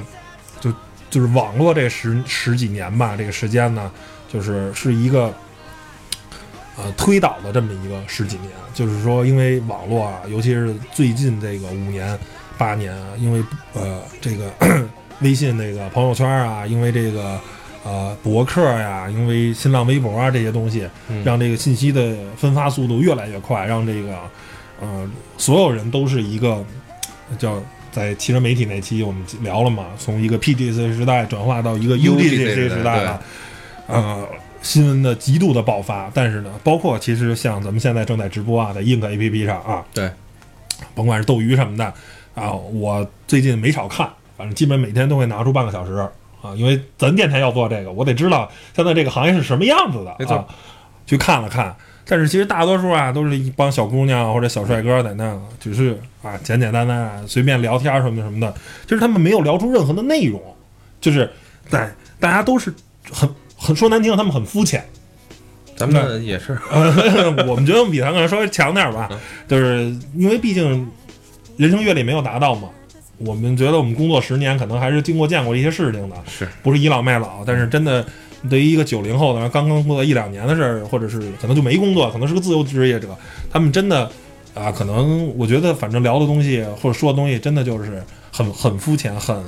[1.14, 3.88] 就就是网络这十十几年吧，这个时间呢，
[4.28, 5.32] 就是是一个
[6.76, 8.50] 呃推倒的这么一个十几年。
[8.74, 12.18] 就是说，因为网络啊，尤其是最近这个五年
[12.58, 13.44] 八年啊，因为
[13.74, 14.52] 呃这个
[15.20, 17.40] 微信那个朋友圈啊，因为这个
[17.84, 24.18] 呃博客呀，因为新浪微博啊这些东西，嗯让这个信息的分发速度越来越快，让这个
[24.80, 25.08] 呃
[25.38, 26.54] 所有人都是一个
[27.30, 27.62] 呃叫。
[27.94, 33.22] 在汽车媒体那期我们聊了嘛，从一个 PDC 时代转化到一个 UDC 时代了，
[33.86, 34.26] 呃，
[34.62, 36.10] 新闻的极度的爆发。
[36.12, 40.10] 但是呢，包括其实像咱们现在正在直播啊，在 Ink APP 上啊，对，
[40.92, 41.84] 甭管是斗鱼什么的
[42.34, 45.92] 啊，我最近没少看，反正基本每天都会拿出半个小时
[46.42, 50.44] 啊，因为咱电台要做这个，我得知道现在这个行业是什么样子的，啊，
[51.06, 51.76] 去看了看。
[52.06, 58.52] 但是其实大多数啊，都是一帮小姑娘或者小帅哥在那，只是啊简简单单啊随便聊天什么的什么的，
[58.86, 60.40] 就是他们没有聊出任何的内容，
[61.00, 61.30] 就是
[61.68, 61.90] 在
[62.20, 62.72] 大家都是
[63.10, 64.84] 很很说难听，他们很肤浅。
[65.76, 66.56] 咱们也是，
[67.48, 69.08] 我们觉得我们比他可能稍微强点儿吧，
[69.48, 70.88] 就是因为毕竟
[71.56, 72.68] 人生阅历没有达到嘛。
[73.18, 77.44] 我们觉得我们工作十年，可能还是经过见过一些事情的，是不是倚老卖老？
[77.44, 78.04] 但是真的，
[78.48, 83.08] 对于一个九零后的，刚刚工作一两年的事儿，或者是可能就没工作，可能是个自由职业者，
[83.50, 84.10] 他们真的
[84.54, 89.42] 啊，可能我觉得反正聊的东西或者说的东西，真的就是很很肤浅，很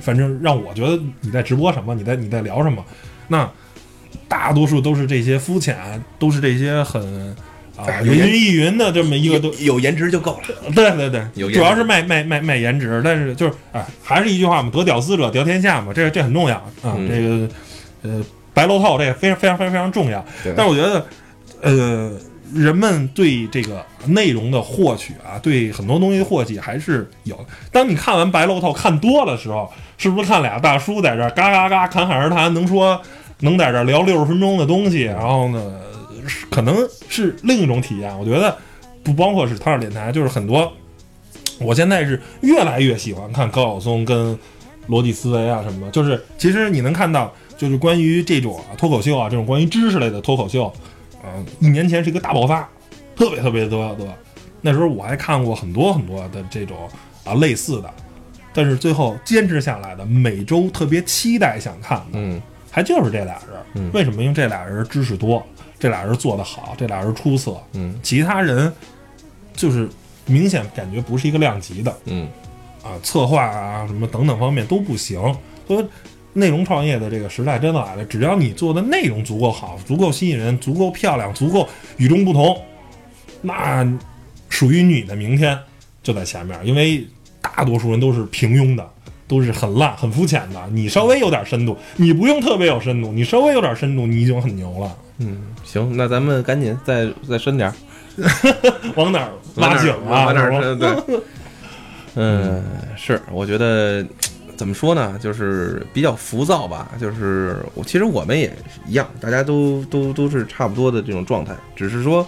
[0.00, 2.84] 反正让我觉得你在直播什么，你在你在聊什么，
[3.28, 3.48] 那
[4.26, 7.36] 大多数都是这些肤浅，都是这些很
[7.76, 10.72] 啊人云亦云的这么一个都有颜值就够了。
[10.74, 16.96] 对对对，有主要是卖卖卖卖颜值，但是就是哎，还是一句话嘛，得屌丝者得天下嘛，这个这很重要啊。
[16.96, 17.48] 嗯这个
[18.02, 18.22] 呃，
[18.54, 20.24] 白露透这个非常非常非常非常重要。
[20.42, 21.06] 对但是我觉得，
[21.60, 22.12] 呃，
[22.54, 27.38] 人们对这个内容的获取啊，对很多东西的获取还是有。
[27.70, 33.00] 当你看完白露透看多的时候，是不是看俩大叔在这嘎嘎嘎侃侃而谈，能说
[33.40, 35.80] 能在这聊六十分钟的东西，然后呢，
[36.50, 36.76] 可能
[37.08, 38.18] 是另一种体验。
[38.18, 38.56] 我觉得
[39.02, 40.72] 不包括是汤尔电台，就是很多。
[41.60, 44.38] 我现在是越来越喜欢看高晓松跟
[44.88, 50.72] 逻辑思维啊什么的，就是其实你能看到，就是关于这种啊脱口秀啊这种关于知识类的脱口秀，
[51.22, 52.66] 呃，一年前是一个大爆发，
[53.16, 54.06] 特别特别多多。
[54.60, 56.76] 那时候我还看过很多很多的这种
[57.24, 57.90] 啊类似的，
[58.54, 62.40] 但是最后坚持下来的，每周特别期待想看的，嗯
[62.70, 63.60] 还就是这俩人。
[63.74, 64.22] 嗯为什么？
[64.22, 65.44] 因为这俩人知识多，
[65.78, 68.72] 这俩人做得好，这俩人出色，嗯其他人
[69.52, 69.88] 就是
[70.26, 72.28] 明显感觉不是一个量级的嗯
[72.84, 75.20] 啊，策划啊什么等等方面都不行。
[75.66, 75.86] 所以
[76.38, 82.56] 内容创业的这个时代真的来了，只要你做的内容足够好、足够吸引人、足够漂亮、足够与众不同，
[83.42, 83.86] 那
[84.48, 85.58] 属于你的明天
[86.02, 86.58] 就在前面。
[86.64, 87.06] 因为
[87.40, 88.88] 大多数人都是平庸的。
[89.28, 90.68] 都是很烂、很肤浅的。
[90.72, 94.96] 你稍微有点深度，你不用特别有深度，你稍微有点深度，你已经很牛了。
[95.18, 97.74] 嗯，行，那咱们赶紧再再深点儿，
[98.96, 100.24] 往哪儿拉紧啊？
[100.24, 100.74] 往哪儿？
[100.76, 101.20] 对，
[102.14, 102.64] 嗯，
[102.96, 104.02] 是，我觉得
[104.58, 106.90] 怎么说呢，就是比较浮躁吧。
[107.00, 108.52] 就是我其实我们也
[108.86, 112.26] 一样，大家都都都是差不多的这种状态，只是说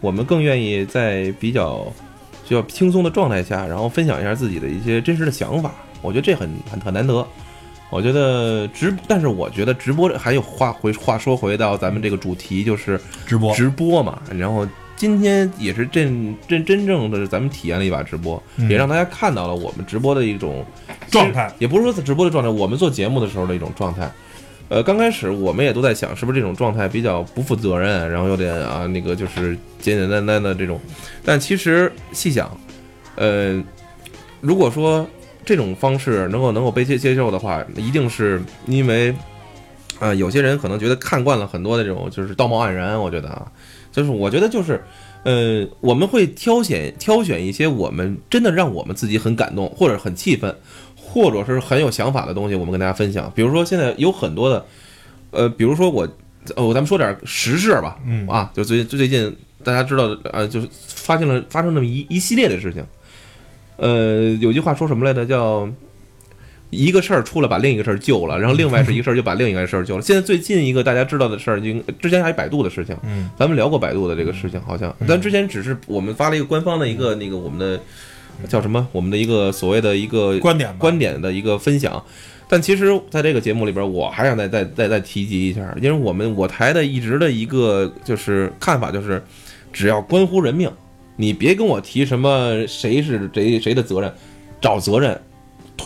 [0.00, 1.84] 我们更愿意在比较
[2.48, 5.72] 比较轻松的状态下，然后分享一下自己的一些真实的想法。
[6.00, 7.26] 我觉得这很很很难得。
[7.90, 14.18] 我觉得直，但是我觉得直播还有话回话说回到咱们这个主题，就是直播直播嘛。
[14.34, 14.66] 然后
[15.02, 20.64] 今天也是真真真正的咱们体验了一把直播，嗯也让大家看到了我们直播的一种
[21.10, 24.08] 状态，也不是说直播的状态，我们做节目的时候的一种状态。
[24.68, 30.80] 呃，刚开始我们也都在想，是不是这种状态比较不负责任，然后有点啊那个就是简简单单的这种。
[31.24, 32.56] 但其实细想，
[33.16, 33.60] 呃，
[34.40, 35.04] 如果说
[35.44, 39.12] 这种方式能够能够被接接受的话，一定是因为，
[39.98, 43.50] 啊，有些人可能觉得看惯了很多的这种就是道貌岸然，我觉得啊，
[43.92, 44.82] 就是我觉得就是，
[45.22, 50.52] 呃，我们会挑选挑选一些我们真的让我们自己很感动或者很气愤，
[50.96, 53.30] 或者是很有想法的东西，我们跟大家分享。
[53.34, 54.64] 比如说现在有很多的，
[55.30, 56.08] 呃，比如说我，
[56.56, 62.84] 哦，咱们说点实事吧，嗯啊，就最最近大家知道的，呃，就是发现了发生那么一一系列的事情。
[63.76, 65.26] 呃，有句话说什么来着？
[65.26, 65.68] 叫
[66.72, 70.02] 一个事儿出来把另一个事儿救了，然后另外是一个事儿就把另一个事儿救了。
[70.02, 77.78] 现在最近一个大家知道的事儿，应之前还有百度的事情，嗯，咱们聊过百度的这个事情，好像咱之前只是我们发了一个官方的一个那个我们的
[78.48, 78.88] 叫什么？
[78.90, 82.02] 我们的一个所谓的一个观点观点的一个分享。
[82.48, 89.22] 但其实，在这个节目里边，我还想再再再再提及一下，因为我们我台的一直的一个就是看法就是，
[89.72, 90.70] 只要关乎人命，
[91.16, 94.12] 你别跟我提什么谁是谁谁的责任，
[94.60, 95.18] 找责任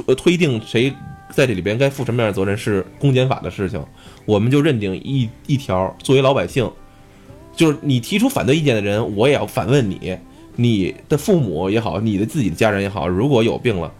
[0.04, 0.92] 推推定谁
[1.32, 3.82] 在这里边该负什么样的责任是公检法的事情，
[4.24, 6.70] 我们就认定一一条，作为老百姓，
[7.54, 10.16] 就是你提出反对意见的人，我也要反问你，
[10.56, 13.92] 你的父母也好，你的自己的家人也好，如果有病了，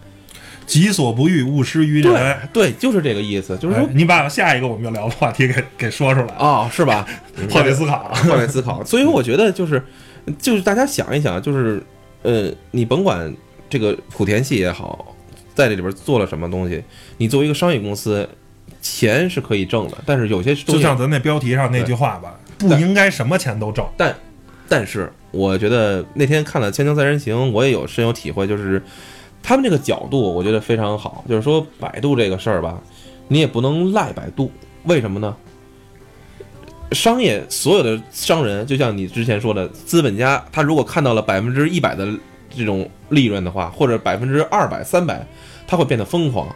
[0.67, 2.37] 己所不欲，勿施于人。
[2.53, 7.07] 对，就是这个意思，就是说哎你把下一个我们要聊的话题给给说出来，啊，是吧？
[7.51, 8.11] 换位思考。
[8.15, 8.85] 换位思考。
[8.85, 9.83] 所以我觉得就是
[10.39, 11.83] 就是大家想一想，就是
[12.23, 13.35] 呃，你甭管
[13.69, 15.15] 这个莆田系也好，
[15.57, 16.81] 在这里边做了什么东西，
[17.17, 18.29] 你作为一个商业公司，
[18.81, 23.85] 钱是可以挣的，但是有些就像咱那标题上那句话吧，不应该什么钱都挣。
[23.97, 24.15] 但
[24.69, 28.83] 但是我觉得那天看了《锵锵三人行》，我也有深有体会，就是
[29.43, 31.25] 他们这个角度，我觉得非常好。
[31.29, 32.81] 就是说百度这个事儿吧，
[33.29, 34.53] 你也不能赖百度，
[34.85, 35.35] 为什么呢？
[36.93, 42.09] 商业所有的商人，就像你之前说的，资本家，他如果看到了百分之一百的
[42.57, 45.27] 这种利润的话，或者百分之二百、三百，
[45.67, 46.47] 他会变得疯狂，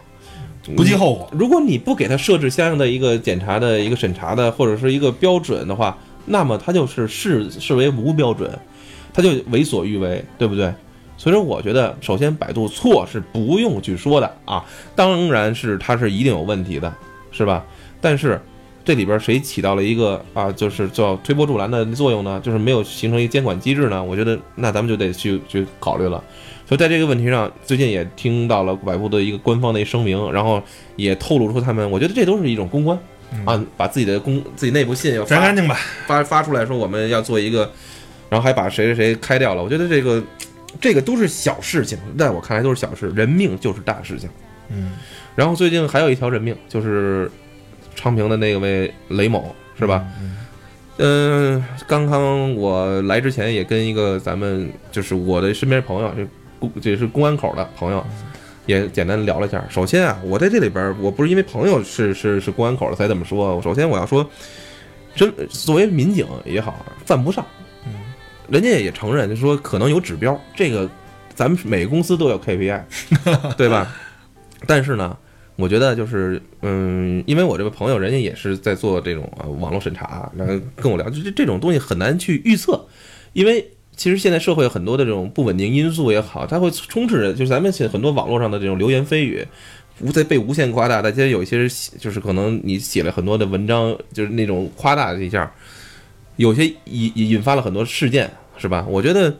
[0.76, 1.28] 不计后果。
[1.32, 5.96] 如果你不给他设置相应的一个检查的一个审查的或者是一个标准的话，
[6.26, 8.50] 那么他就是视视为无标准，
[9.12, 10.72] 他就为所欲为，对不对？
[11.16, 16.90] 所以说，我觉得首先百度错是不用去说的啊，当然是它是一定有问题的，
[17.30, 17.64] 是吧？
[18.00, 18.40] 但是
[18.82, 22.40] 这里边谁起到了一个啊，就是叫推波助澜的作用呢？
[22.42, 24.02] 就是没有形成一个监管机制呢？
[24.02, 26.22] 我觉得那咱们就得去去考虑了。
[26.70, 30.62] 所以在这个问题上，最近也听到了百度的一个官方的一声明，然后
[30.94, 32.96] 也透露出他们，我觉得这都是一种公关
[33.44, 35.76] 啊，把自己的公自己内部信要发摘干净吧。
[36.06, 37.68] 发发出来说我们要做一个，
[38.28, 39.64] 然后还把谁谁谁开掉了。
[39.64, 40.22] 我觉得这个
[40.80, 44.30] 这个都是小事情，在我看来都是小事，人命就是大事情。
[44.68, 44.92] 嗯，
[45.34, 47.28] 然后最近还有一条人命，就是
[47.96, 50.04] 昌平的那位雷某，是吧？
[51.02, 56.22] 嗯、刚刚我来之前也跟一个咱们就是我的身边朋友，就
[56.60, 58.04] 公这是公安口的朋友，
[58.66, 59.64] 也简单聊了一下。
[59.68, 63.60] 首先啊，我在这里边，我不是因为朋友是是是公安口的才这么说。
[63.62, 64.28] 首先我要说，
[65.16, 67.44] 真作为民警也好，犯不上。
[68.48, 70.88] 人家也承认，就说可能有指标，这个
[71.34, 72.82] 咱们每个公司都有 KPI，
[73.56, 73.96] 对吧？
[74.66, 75.16] 但是呢，
[75.54, 82.84] 我觉得就是，嗯，因为我这个朋友，人家也是在做这种呃网络审查，然后跟我聊，就这这种东西很难去预测，
[83.32, 89.46] 因为其实现在社会很多的这种不稳定因素也好，它会充斥着，就是咱们现很多网络上的这种流言蜚语，
[90.00, 91.02] 无在被无限夸大。
[91.02, 95.52] 大家有一些就是可能你写了很多的文章，就是那种夸大一下，
[96.36, 98.86] 有些引引发了很多事件，是吧？
[98.88, 99.36] 我觉得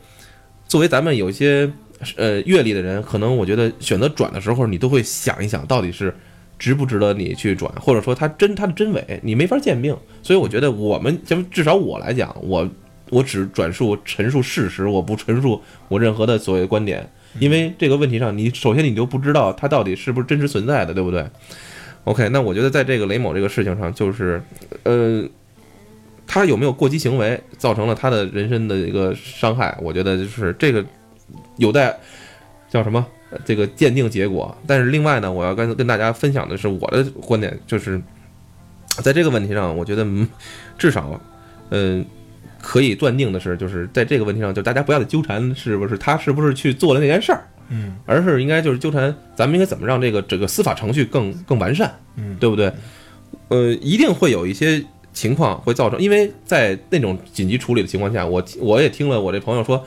[0.69, 1.73] 作为咱们有一些
[2.17, 6.15] 呃阅历的人，可能我觉得选择转的时候，你都会想一想，到底是
[6.59, 9.97] 值不值得你去转，或者说它真它的真伪，你没法鉴定。
[10.23, 12.69] 所以我觉得我们，就至少我来讲，我
[13.11, 17.09] 我只转述陈述事实，我不陈述我任何的所谓观点，
[17.39, 21.27] 因为这个问题上，你首先你就不知道它到底是不是真实存在的，对不对
[22.05, 24.43] ？OK，那我觉得在这个雷某这个事情上，就是
[24.85, 25.29] 呃。
[26.33, 29.77] 他有没有过激行为，造成了他的人身的一个伤害？
[29.83, 30.85] 我觉得就是这个
[31.57, 31.99] 有待
[32.71, 33.05] 叫什么
[33.45, 34.57] 这个鉴定结果。
[34.65, 38.01] 但是另外呢，我要跟跟大家分享的是我的观点，就是
[39.03, 40.29] 在这个问题上，我觉得嗯
[40.79, 41.21] 至少
[41.71, 42.07] 嗯、
[42.61, 51.93] 可以断定的是，就是在这个问题上，就大家不要再纠缠是不是他是不是去做了那件事儿，嗯而是应该就是纠缠咱们应该怎么让这个整个司法程序更更完善。
[52.17, 52.73] 嗯，对不对？
[53.49, 59.85] 呃，一定会有一些情况会造成，因为在那种紧急处理的情况下，我我也听了我这朋友说，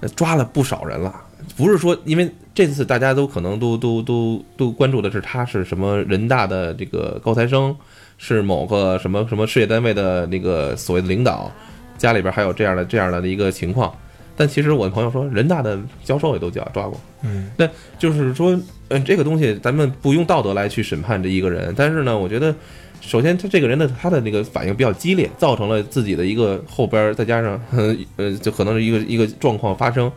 [0.00, 1.22] 呃抓了不少人了。
[1.56, 7.74] 不是说，因为这次大家都可能都都都都关注的是他是什么人大的这个高材生，
[8.18, 11.50] 是某个什么什么事业单位的那个所谓的领导，
[11.96, 13.92] 家里边还有这样的这样的一个情况。
[14.38, 17.66] 但其实我的朋友说，人大的教授也都抓抓过，嗯那
[17.98, 18.54] 就是说，
[18.88, 22.54] 嗯，这个东西咱们不用道德来去审判这一个人，但是呢，我觉得，
[23.00, 30.12] 首先他这个人的他的那个反应比较激烈，造成了自己的一个后边再加上，呃 呃，就可能是一个一个状况发生，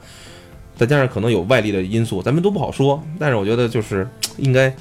[0.75, 3.01] 再加上可能有外力的因素，咱们都不好说。
[3.17, 4.05] 但是我觉得就是
[4.35, 4.75] 应该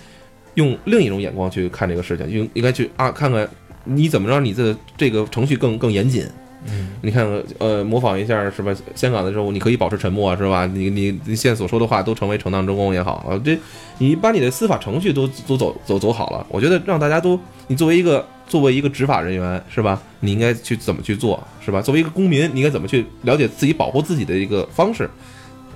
[0.54, 3.48] 用另一种眼光去看这个事情，应应该去啊看看
[3.84, 6.26] 你怎么让你的这个程序更更严谨。
[6.66, 7.24] 嗯你看，
[7.58, 8.74] 呃，模仿一下是吧？
[8.94, 10.66] 香港的时候，你可以保持沉默是吧？
[10.66, 13.56] 你你你现在所说的话都成为正当真功也好啊，这
[13.98, 17.38] 你把你的司法程序都都走走走好了，我觉得让大家都，
[17.68, 20.02] 你作为一个作为一个执法人员是吧？
[20.20, 21.80] 你应该去怎么去做是吧？
[21.80, 25.08] 作为一个公民，你应该怎么去了解自己保护自己的一个方式？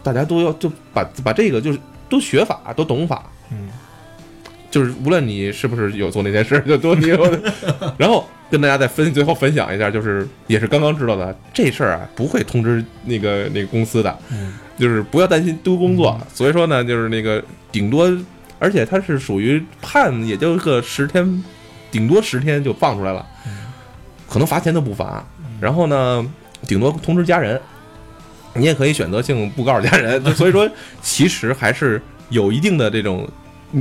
[0.03, 1.79] 大家都要就把把这个就是
[2.09, 3.69] 都学法，都懂法，嗯
[4.73, 7.39] 就是无论你是不是有做那件事，就多你有，
[7.99, 16.19] 然后跟大家再分最后分享一下，就是也是刚刚知道的这事儿啊，不会通知那个那个公司的，嗯就是不要担心丢工作。
[16.33, 18.11] 所以说呢，就是那个顶多，
[18.59, 21.45] 而且它是属于判也就个十天，
[21.91, 23.25] 顶多十天就放出来了，
[24.27, 25.23] 可能罚钱都不罚。
[25.61, 26.27] 然后呢，
[26.67, 27.61] 顶多通知家人，
[28.55, 30.35] 你也可以选择性不告诉家人。
[30.35, 30.69] 所以说，
[31.03, 32.01] 其实还是
[32.31, 33.29] 有一定的这种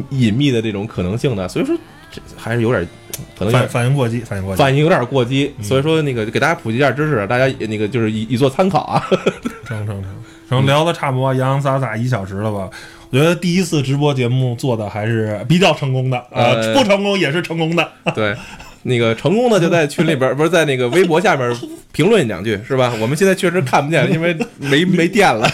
[0.10, 1.76] 隐秘的这种可能性的，所以说
[2.12, 2.88] 这还是有点
[3.38, 9.04] 可能有反点反应过激，反应过激，反应有点过激，所以说那个给大家普及一下知识，大家那个就是以以做参考啊。
[9.66, 10.04] 成成成
[10.50, 12.70] 成，聊的差不多洋洋洒洒一小时了吧？
[13.10, 17.90] 我觉得第一次直播节目做的还是比较成功的，呃，呃不成功也是成功的。
[18.16, 18.36] 对，
[18.84, 21.54] 那个成功的就在群里边儿， 不是在那个微博下面
[21.92, 22.94] 评论两句，是吧？
[23.02, 25.46] 我们现在确实看不见，因为没没电了。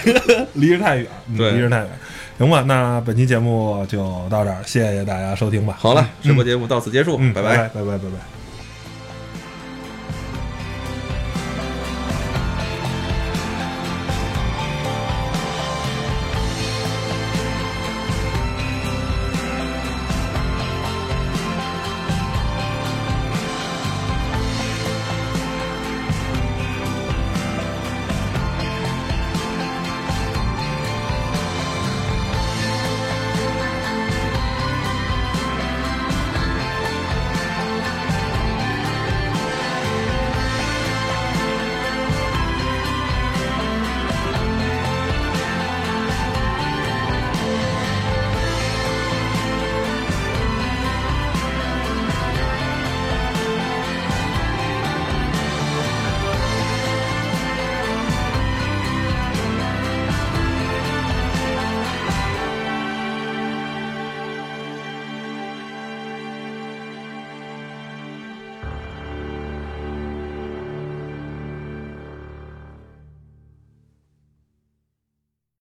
[0.54, 1.90] 离着太远，嗯对离着太远。
[2.38, 5.76] 行吧，那本期节目就到这儿，谢谢大家收听吧。
[5.80, 8.37] 好了，直播节目到此结束，嗯，拜拜拜拜拜拜拜。